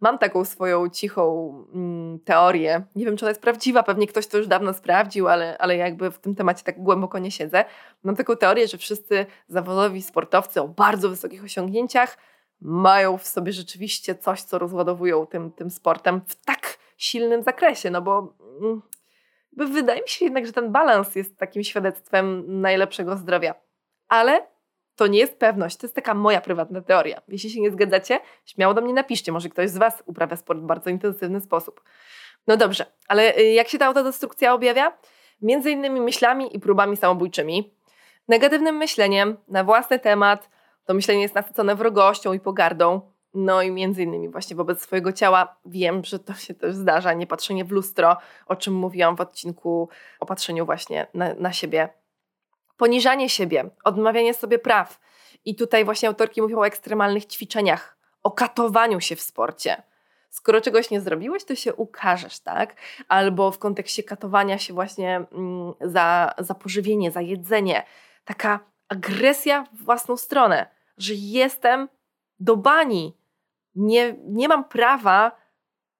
Mam 0.00 0.18
taką 0.18 0.44
swoją 0.44 0.88
cichą 0.88 1.54
mm, 1.74 2.18
teorię. 2.20 2.84
Nie 2.96 3.04
wiem, 3.04 3.16
czy 3.16 3.24
ona 3.24 3.30
jest 3.30 3.42
prawdziwa, 3.42 3.82
pewnie 3.82 4.06
ktoś 4.06 4.26
to 4.26 4.38
już 4.38 4.46
dawno 4.46 4.72
sprawdził, 4.72 5.28
ale, 5.28 5.58
ale 5.58 5.76
jakby 5.76 6.10
w 6.10 6.18
tym 6.18 6.34
temacie 6.34 6.64
tak 6.64 6.82
głęboko 6.82 7.18
nie 7.18 7.30
siedzę. 7.30 7.64
Mam 8.02 8.16
taką 8.16 8.36
teorię, 8.36 8.68
że 8.68 8.78
wszyscy 8.78 9.26
zawodowi 9.48 10.02
sportowcy 10.02 10.60
o 10.60 10.68
bardzo 10.68 11.08
wysokich 11.08 11.44
osiągnięciach 11.44 12.16
mają 12.60 13.18
w 13.18 13.26
sobie 13.26 13.52
rzeczywiście 13.52 14.14
coś, 14.14 14.42
co 14.42 14.58
rozładowują 14.58 15.26
tym, 15.26 15.52
tym 15.52 15.70
sportem 15.70 16.20
w 16.26 16.44
tak 16.44 16.78
silnym 16.96 17.42
zakresie, 17.42 17.90
no 17.90 18.02
bo 18.02 18.36
mm, 18.60 18.82
wydaje 19.56 20.02
mi 20.02 20.08
się 20.08 20.24
jednak, 20.24 20.46
że 20.46 20.52
ten 20.52 20.72
balans 20.72 21.14
jest 21.14 21.38
takim 21.38 21.64
świadectwem 21.64 22.44
najlepszego 22.60 23.16
zdrowia. 23.16 23.54
Ale 24.08 24.46
to 24.96 25.06
nie 25.06 25.18
jest 25.18 25.38
pewność, 25.38 25.76
to 25.76 25.86
jest 25.86 25.94
taka 25.94 26.14
moja 26.14 26.40
prywatna 26.40 26.80
teoria. 26.80 27.22
Jeśli 27.28 27.50
się 27.50 27.60
nie 27.60 27.70
zgadzacie, 27.70 28.20
śmiało 28.44 28.74
do 28.74 28.80
mnie 28.80 28.94
napiszcie, 28.94 29.32
może 29.32 29.48
ktoś 29.48 29.70
z 29.70 29.76
Was 29.76 30.02
uprawia 30.06 30.36
sport 30.36 30.60
w 30.60 30.62
bardzo 30.62 30.90
intensywny 30.90 31.40
sposób. 31.40 31.82
No 32.46 32.56
dobrze, 32.56 32.86
ale 33.08 33.38
y, 33.38 33.42
jak 33.42 33.68
się 33.68 33.78
ta 33.78 33.86
autodestrukcja 33.86 34.54
objawia? 34.54 34.98
Między 35.42 35.70
innymi 35.70 36.00
myślami 36.00 36.56
i 36.56 36.60
próbami 36.60 36.96
samobójczymi, 36.96 37.74
negatywnym 38.28 38.76
myśleniem 38.76 39.36
na 39.48 39.64
własny 39.64 39.98
temat, 39.98 40.50
to 40.84 40.94
myślenie 40.94 41.22
jest 41.22 41.34
nasycone 41.34 41.76
wrogością 41.76 42.32
i 42.32 42.40
pogardą, 42.40 43.00
no 43.34 43.62
i 43.62 43.70
między 43.70 44.02
innymi 44.02 44.28
właśnie 44.28 44.56
wobec 44.56 44.82
swojego 44.82 45.12
ciała 45.12 45.56
wiem, 45.66 46.04
że 46.04 46.18
to 46.18 46.34
się 46.34 46.54
też 46.54 46.74
zdarza, 46.74 47.12
nie 47.12 47.26
patrzenie 47.26 47.64
w 47.64 47.70
lustro, 47.70 48.16
o 48.46 48.56
czym 48.56 48.74
mówiłam 48.74 49.16
w 49.16 49.20
odcinku 49.20 49.88
o 50.20 50.26
patrzeniu 50.26 50.66
właśnie 50.66 51.06
na, 51.14 51.34
na 51.34 51.52
siebie 51.52 51.88
poniżanie 52.76 53.28
siebie, 53.28 53.70
odmawianie 53.84 54.34
sobie 54.34 54.58
praw. 54.58 55.00
I 55.44 55.56
tutaj 55.56 55.84
właśnie 55.84 56.08
autorki 56.08 56.42
mówią 56.42 56.58
o 56.58 56.66
ekstremalnych 56.66 57.26
ćwiczeniach, 57.26 57.96
o 58.22 58.30
katowaniu 58.30 59.00
się 59.00 59.16
w 59.16 59.20
sporcie. 59.20 59.82
Skoro 60.30 60.60
czegoś 60.60 60.90
nie 60.90 61.00
zrobiłeś, 61.00 61.44
to 61.44 61.54
się 61.54 61.74
ukażesz, 61.74 62.40
tak? 62.40 62.76
Albo 63.08 63.50
w 63.50 63.58
kontekście 63.58 64.02
katowania 64.02 64.58
się 64.58 64.74
właśnie 64.74 65.16
mm, 65.16 65.74
za, 65.80 66.34
za 66.38 66.54
pożywienie, 66.54 67.10
za 67.10 67.20
jedzenie. 67.20 67.82
Taka 68.24 68.60
agresja 68.88 69.66
w 69.72 69.84
własną 69.84 70.16
stronę, 70.16 70.66
że 70.96 71.14
jestem 71.14 71.88
do 72.40 72.56
bani. 72.56 73.16
Nie, 73.74 74.16
nie 74.24 74.48
mam 74.48 74.64
prawa 74.64 75.32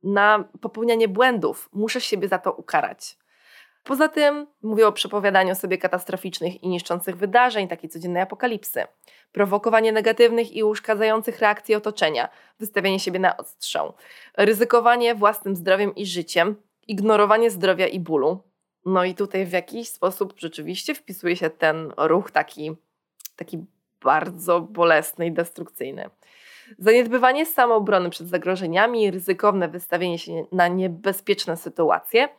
na 0.03 0.45
popełnianie 0.61 1.09
błędów. 1.09 1.69
Muszę 1.73 2.01
siebie 2.01 2.29
za 2.29 2.39
to 2.39 2.53
ukarać. 2.53 3.19
Poza 3.85 4.09
tym 4.09 4.47
mówię 4.63 4.89
o 4.89 4.93
przepowiadaniu 4.93 5.55
sobie 5.55 5.79
katastroficznych 5.79 6.63
i 6.63 6.69
niszczących 6.69 7.17
wydarzeń, 7.17 7.69
takiej 7.69 7.91
codziennej 7.91 8.23
apokalipsy, 8.23 8.85
prowokowanie 9.33 9.93
negatywnych 9.93 10.53
i 10.53 10.65
uszkadzających 10.65 11.39
reakcji 11.39 11.75
otoczenia, 11.75 12.29
wystawianie 12.61 13.01
siebie 13.01 13.19
na 13.19 13.37
odstrzał, 13.37 13.95
ryzykowanie 14.37 15.15
własnym 15.15 15.57
zdrowiem 15.57 15.95
i 15.95 16.07
życiem, 16.07 16.57
ignorowanie 16.89 17.51
zdrowia 17.51 17.87
i 17.87 18.01
bólu. 18.01 18.43
No 18.85 19.05
i 19.05 19.15
tutaj 19.15 19.47
w 19.47 19.53
jakiś 19.53 19.89
sposób 19.89 20.35
rzeczywiście 20.37 20.95
wpisuje 20.95 21.37
się 21.37 21.51
ten 21.51 21.93
ruch 21.97 22.31
taki, 22.31 22.77
taki 23.37 23.65
bardzo 24.05 24.61
bolesny 24.61 25.27
i 25.27 25.33
destrukcyjny. 25.33 26.11
Zaniedbywanie 26.79 27.47
samoobrony 27.47 28.11
przed 28.11 28.29
zagrożeniami, 28.29 29.11
ryzykowne 29.11 29.69
wystawienie 29.69 30.19
się 30.19 30.45
na 30.53 30.69
niebezpieczne 30.69 31.57
sytuacje– 31.57 32.29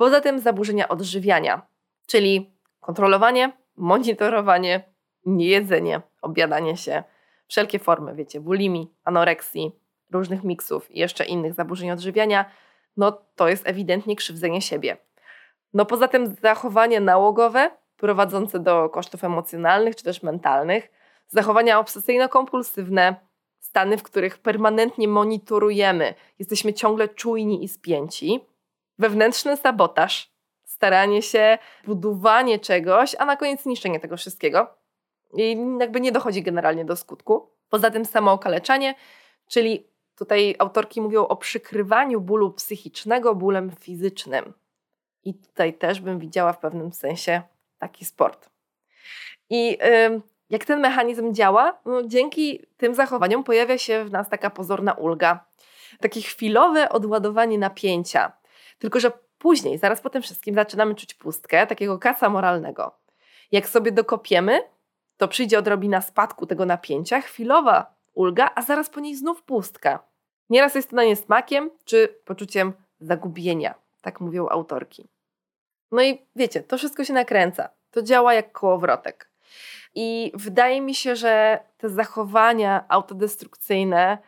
Poza 0.00 0.20
tym 0.20 0.38
zaburzenia 0.38 0.88
odżywiania, 0.88 1.62
czyli 2.06 2.52
kontrolowanie, 2.80 3.52
monitorowanie, 3.76 4.82
niejedzenie, 5.26 6.00
obiadanie 6.22 6.76
się, 6.76 7.02
wszelkie 7.48 7.78
formy, 7.78 8.14
wiecie, 8.14 8.40
bulimii, 8.40 8.94
anoreksji, 9.04 9.72
różnych 10.12 10.44
miksów 10.44 10.90
i 10.90 10.98
jeszcze 10.98 11.24
innych 11.24 11.54
zaburzeń 11.54 11.90
odżywiania, 11.90 12.44
no 12.96 13.22
to 13.36 13.48
jest 13.48 13.68
ewidentnie 13.68 14.16
krzywdzenie 14.16 14.62
siebie. 14.62 14.96
No 15.74 15.86
poza 15.86 16.08
tym 16.08 16.34
zachowanie 16.42 17.00
nałogowe 17.00 17.70
prowadzące 17.96 18.58
do 18.58 18.88
kosztów 18.88 19.24
emocjonalnych 19.24 19.96
czy 19.96 20.04
też 20.04 20.22
mentalnych, 20.22 20.90
zachowania 21.30 21.80
obsesyjno-kompulsywne, 21.80 23.14
stany, 23.58 23.98
w 23.98 24.02
których 24.02 24.38
permanentnie 24.38 25.08
monitorujemy, 25.08 26.14
jesteśmy 26.38 26.72
ciągle 26.72 27.08
czujni 27.08 27.64
i 27.64 27.68
spięci, 27.68 28.40
wewnętrzny 28.98 29.56
sabotaż, 29.56 30.30
staranie 30.64 31.22
się, 31.22 31.58
budowanie 31.86 32.58
czegoś, 32.58 33.16
a 33.18 33.24
na 33.24 33.36
koniec 33.36 33.66
niszczenie 33.66 34.00
tego 34.00 34.16
wszystkiego. 34.16 34.74
I 35.34 35.56
jakby 35.80 36.00
nie 36.00 36.12
dochodzi 36.12 36.42
generalnie 36.42 36.84
do 36.84 36.96
skutku. 36.96 37.50
Poza 37.68 37.90
tym 37.90 38.04
samookaleczanie, 38.04 38.94
czyli 39.48 39.86
tutaj 40.16 40.54
autorki 40.58 41.00
mówią 41.00 41.26
o 41.26 41.36
przykrywaniu 41.36 42.20
bólu 42.20 42.52
psychicznego 42.52 43.34
bólem 43.34 43.70
fizycznym. 43.80 44.52
I 45.24 45.34
tutaj 45.34 45.74
też 45.74 46.00
bym 46.00 46.18
widziała 46.18 46.52
w 46.52 46.58
pewnym 46.58 46.92
sensie 46.92 47.42
taki 47.78 48.04
sport. 48.04 48.50
I 49.50 49.66
yy, 49.70 50.20
jak 50.50 50.64
ten 50.64 50.80
mechanizm 50.80 51.34
działa? 51.34 51.78
No, 51.84 52.02
dzięki 52.02 52.66
tym 52.76 52.94
zachowaniom 52.94 53.44
pojawia 53.44 53.78
się 53.78 54.04
w 54.04 54.10
nas 54.10 54.28
taka 54.28 54.50
pozorna 54.50 54.92
ulga, 54.92 55.44
takie 56.00 56.20
chwilowe 56.20 56.88
odładowanie 56.88 57.58
napięcia, 57.58 58.32
tylko, 58.78 59.00
że 59.00 59.12
później, 59.38 59.78
zaraz 59.78 60.00
po 60.00 60.10
tym 60.10 60.22
wszystkim, 60.22 60.54
zaczynamy 60.54 60.94
czuć 60.94 61.14
pustkę, 61.14 61.66
takiego 61.66 61.98
kaca 61.98 62.28
moralnego. 62.28 62.94
Jak 63.52 63.68
sobie 63.68 63.92
dokopiemy, 63.92 64.60
to 65.16 65.28
przyjdzie 65.28 65.58
odrobina 65.58 66.00
spadku 66.00 66.46
tego 66.46 66.66
napięcia, 66.66 67.20
chwilowa 67.20 67.94
ulga, 68.14 68.50
a 68.54 68.62
zaraz 68.62 68.90
po 68.90 69.00
niej 69.00 69.16
znów 69.16 69.42
pustka. 69.42 70.02
Nieraz 70.50 70.74
jest 70.74 70.90
to 70.90 70.96
na 70.96 71.04
nie 71.04 71.16
smakiem 71.16 71.70
czy 71.84 72.20
poczuciem 72.24 72.72
zagubienia, 73.00 73.74
tak 74.02 74.20
mówią 74.20 74.48
autorki. 74.48 75.08
No 75.92 76.02
i 76.02 76.26
wiecie, 76.36 76.62
to 76.62 76.78
wszystko 76.78 77.04
się 77.04 77.12
nakręca. 77.12 77.68
To 77.90 78.02
działa 78.02 78.34
jak 78.34 78.52
kołowrotek. 78.52 79.29
I 79.94 80.32
wydaje 80.34 80.80
mi 80.80 80.94
się, 80.94 81.16
że 81.16 81.60
te 81.78 81.88
zachowania 81.88 82.84
autodestrukcyjne 82.88 84.18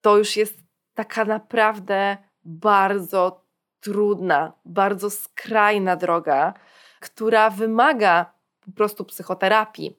to 0.00 0.18
już 0.18 0.36
jest 0.36 0.58
taka 0.94 1.24
naprawdę 1.24 2.16
bardzo 2.44 3.44
trudna, 3.80 4.52
bardzo 4.64 5.10
skrajna 5.10 5.96
droga, 5.96 6.54
która 7.00 7.50
wymaga 7.50 8.32
po 8.66 8.72
prostu 8.72 9.04
psychoterapii. 9.04 9.98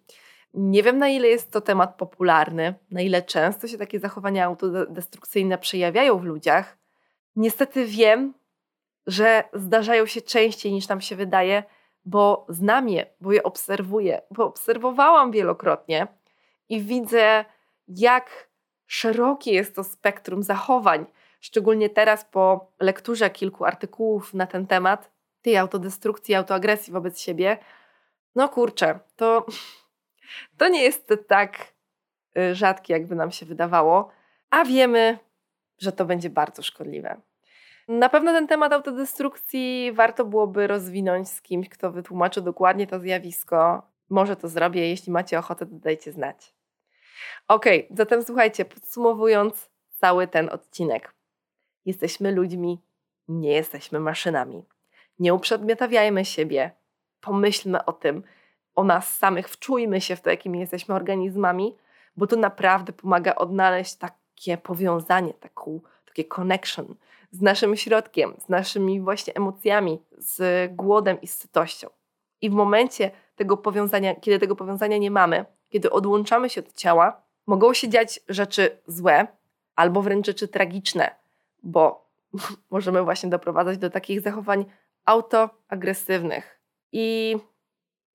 Nie 0.54 0.84
wiem, 0.84 0.98
na 0.98 1.08
ile 1.08 1.28
jest 1.28 1.52
to 1.52 1.62
temat 1.62 1.98
popularny, 1.98 2.76
na 2.92 3.02
ile 3.02 3.22
często 3.22 3.68
się 3.68 3.78
takie 3.78 4.00
zachowania 4.00 4.46
autodestrukcyjne 4.46 5.58
przejawiają 5.58 6.18
w 6.18 6.24
ludziach. 6.24 6.78
Niestety 7.36 7.86
wiem, 7.86 8.34
że 9.08 9.44
zdarzają 9.54 10.06
się 10.06 10.22
częściej 10.22 10.74
niż 10.74 10.88
nam 10.88 11.02
się 11.02 11.16
wydaje, 11.16 11.64
bo 12.06 12.46
znam 12.50 12.90
je, 12.90 13.06
bo 13.22 13.32
je 13.32 13.44
obserwuję, 13.44 14.22
bo 14.32 14.46
obserwowałam 14.46 15.32
wielokrotnie 15.32 16.08
i 16.70 16.82
widzę, 16.82 17.46
jak 17.88 18.50
szerokie 18.88 19.54
jest 19.54 19.76
to 19.76 19.84
spektrum 19.84 20.44
zachowań, 20.44 21.06
szczególnie 21.42 21.90
teraz 21.90 22.26
po 22.26 22.72
lekturze 22.80 23.30
kilku 23.30 23.66
artykułów 23.66 24.34
na 24.34 24.48
ten 24.48 24.68
temat, 24.68 25.12
tej 25.42 25.58
autodestrukcji, 25.58 26.36
autoagresji 26.36 26.94
wobec 26.94 27.20
siebie, 27.20 27.58
no 28.36 28.50
kurczę, 28.50 29.00
to, 29.16 29.46
to 30.58 30.68
nie 30.68 30.84
jest 30.84 31.14
tak 31.28 31.74
y, 32.38 32.56
rzadkie, 32.56 32.94
jakby 32.94 33.16
nam 33.16 33.32
się 33.32 33.46
wydawało, 33.46 34.12
a 34.50 34.66
wiemy, 34.66 35.18
że 35.78 35.92
to 35.92 36.06
będzie 36.06 36.30
bardzo 36.30 36.64
szkodliwe. 36.64 37.22
Na 37.88 38.10
pewno 38.10 38.32
ten 38.32 38.48
temat 38.48 38.74
autodestrukcji 38.74 39.92
warto 39.94 40.26
byłoby 40.26 40.68
rozwinąć 40.68 41.30
z 41.30 41.42
kimś, 41.42 41.70
kto 41.70 41.92
wytłumaczy 41.92 42.42
dokładnie 42.42 42.88
to 42.88 43.00
zjawisko. 43.00 43.82
Może 44.10 44.36
to 44.36 44.48
zrobię, 44.48 44.90
jeśli 44.90 45.12
macie 45.12 45.40
ochotę, 45.40 45.66
to 45.66 45.76
dajcie 45.76 46.12
znać. 46.12 46.54
Ok, 47.48 47.66
zatem 47.92 48.24
słuchajcie, 48.24 48.66
podsumowując 48.66 49.70
cały 49.90 50.28
ten 50.28 50.50
odcinek. 50.50 51.14
Jesteśmy 51.86 52.32
ludźmi, 52.32 52.82
nie 53.28 53.52
jesteśmy 53.52 54.00
maszynami. 54.00 54.66
Nie 55.20 55.34
uprzedmiotawiajmy 55.34 56.26
siebie, 56.26 56.72
pomyślmy 57.22 57.86
o 57.86 57.94
tym, 57.94 58.24
o 58.76 58.84
nas 58.84 59.18
samych, 59.18 59.50
wczujmy 59.50 60.02
się 60.02 60.16
w 60.16 60.22
to, 60.22 60.30
jakimi 60.30 60.60
jesteśmy 60.60 60.96
organizmami, 60.96 61.78
bo 62.18 62.28
to 62.28 62.36
naprawdę 62.36 62.94
pomaga 62.94 63.36
odnaleźć 63.36 63.96
takie 63.96 64.58
powiązanie, 64.58 65.34
taką, 65.34 65.82
takie 66.06 66.24
connection 66.24 66.96
z 67.36 67.42
naszym 67.42 67.76
środkiem, 67.76 68.34
z 68.46 68.50
naszymi 68.50 69.02
właśnie 69.02 69.34
emocjami, 69.34 70.00
z 70.18 70.72
głodem 70.76 71.22
i 71.22 71.28
z 71.28 71.38
sytością. 71.38 71.88
I 72.42 72.50
w 72.50 72.54
momencie 72.54 73.12
tego 73.36 73.58
powiązania, 73.58 74.16
kiedy 74.16 74.40
tego 74.40 74.56
powiązania 74.56 74.98
nie 74.98 75.12
mamy, 75.12 75.46
kiedy 75.70 75.92
odłączamy 75.92 76.50
się 76.50 76.62
od 76.62 76.74
ciała, 76.74 77.22
mogą 77.48 77.74
się 77.74 77.90
dziać 77.90 78.20
rzeczy 78.30 78.78
złe 78.88 79.28
albo 79.76 80.02
wręcz 80.02 80.26
rzeczy 80.26 80.48
tragiczne, 80.48 81.16
bo 81.64 82.10
możemy 82.72 83.04
właśnie 83.04 83.30
doprowadzać 83.30 83.78
do 83.78 83.90
takich 83.90 84.22
zachowań 84.22 84.66
autoagresywnych. 85.06 86.62
I 86.92 87.38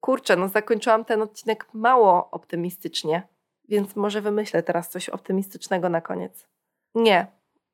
kurczę, 0.01 0.37
no 0.37 0.49
zakończyłam 0.49 1.05
ten 1.05 1.23
odcinek 1.23 1.69
mało 1.73 2.31
optymistycznie, 2.31 3.29
więc 3.69 3.97
może 3.97 4.21
wymyślę 4.21 4.63
teraz 4.63 4.89
coś 4.89 5.09
optymistycznego 5.09 5.89
na 5.89 6.01
koniec. 6.01 6.49
Nie, 6.95 7.27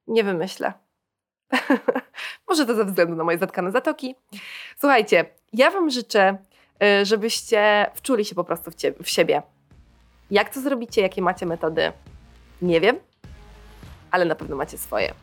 nie 0.07 0.24
wymyślę. 0.24 0.86
Może 2.49 2.66
to 2.66 2.74
ze 2.74 2.84
względu 2.84 3.14
na 3.16 3.24
moje 3.24 3.38
zatkane 3.38 3.72
zatoki. 3.72 4.14
Słuchajcie, 4.80 5.24
ja 5.53 5.70
Wam 5.70 5.90
życzę, 5.90 6.36
y, 6.82 7.05
żebyście 7.05 7.90
wczuli 7.94 8.24
się 8.24 8.34
po 8.34 8.44
prostu 8.44 8.70
w, 8.70 8.74
w 9.05 9.09
siebie. 9.09 9.42
Jak 10.30 10.55
to 10.55 10.61
zrobicie, 10.61 11.03
jakie 11.03 11.22
macie 11.22 11.47
metody? 11.47 11.92
Nie 12.62 12.80
wiem, 12.80 12.97
ale 14.11 14.24
na 14.24 14.34
pewno 14.34 14.57
macie 14.57 14.78
swoje. 14.78 15.14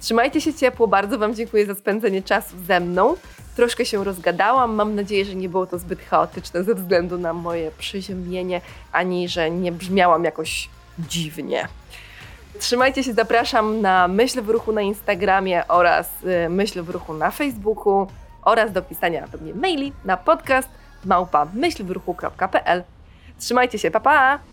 Trzymajcie 0.00 0.40
się 0.40 0.54
ciepło, 0.54 0.88
bardzo 0.88 1.18
Wam 1.18 1.34
dziękuję 1.34 1.66
za 1.66 1.74
spędzenie 1.74 2.22
czasu 2.22 2.56
ze 2.66 2.80
mną. 2.80 3.14
Troszkę 3.56 3.84
się 3.84 4.04
rozgadałam, 4.04 4.74
mam 4.74 4.94
nadzieję, 4.94 5.24
że 5.24 5.34
nie 5.34 5.48
było 5.48 5.66
to 5.66 5.78
zbyt 5.78 6.00
chaotyczne 6.00 6.64
ze 6.64 6.74
względu 6.74 7.18
na 7.18 7.32
moje 7.32 7.70
przyziemienie, 7.70 8.60
ani 8.92 9.28
że 9.28 9.50
nie 9.50 9.72
brzmiałam 9.72 10.24
jakoś 10.24 10.68
dziwnie. 10.98 11.68
Trzymajcie 12.62 13.04
się, 13.04 13.12
zapraszam 13.12 13.80
na 13.80 14.08
Myśl 14.08 14.42
w 14.42 14.48
Ruchu 14.48 14.72
na 14.72 14.80
Instagramie 14.80 15.68
oraz 15.68 16.10
y, 16.46 16.48
Myśl 16.48 16.82
w 16.82 16.90
Ruchu 16.90 17.14
na 17.14 17.30
Facebooku 17.30 18.06
oraz 18.42 18.72
do 18.72 18.82
pisania 18.82 19.26
do 19.26 19.38
mnie 19.38 19.54
maili 19.54 19.92
na 20.04 20.16
podcast 20.16 20.68
małpa 21.04 21.46
myślwruchu.pl. 21.54 22.82
Trzymajcie 23.38 23.78
się, 23.78 23.90
pa 23.90 24.00
pa! 24.00 24.51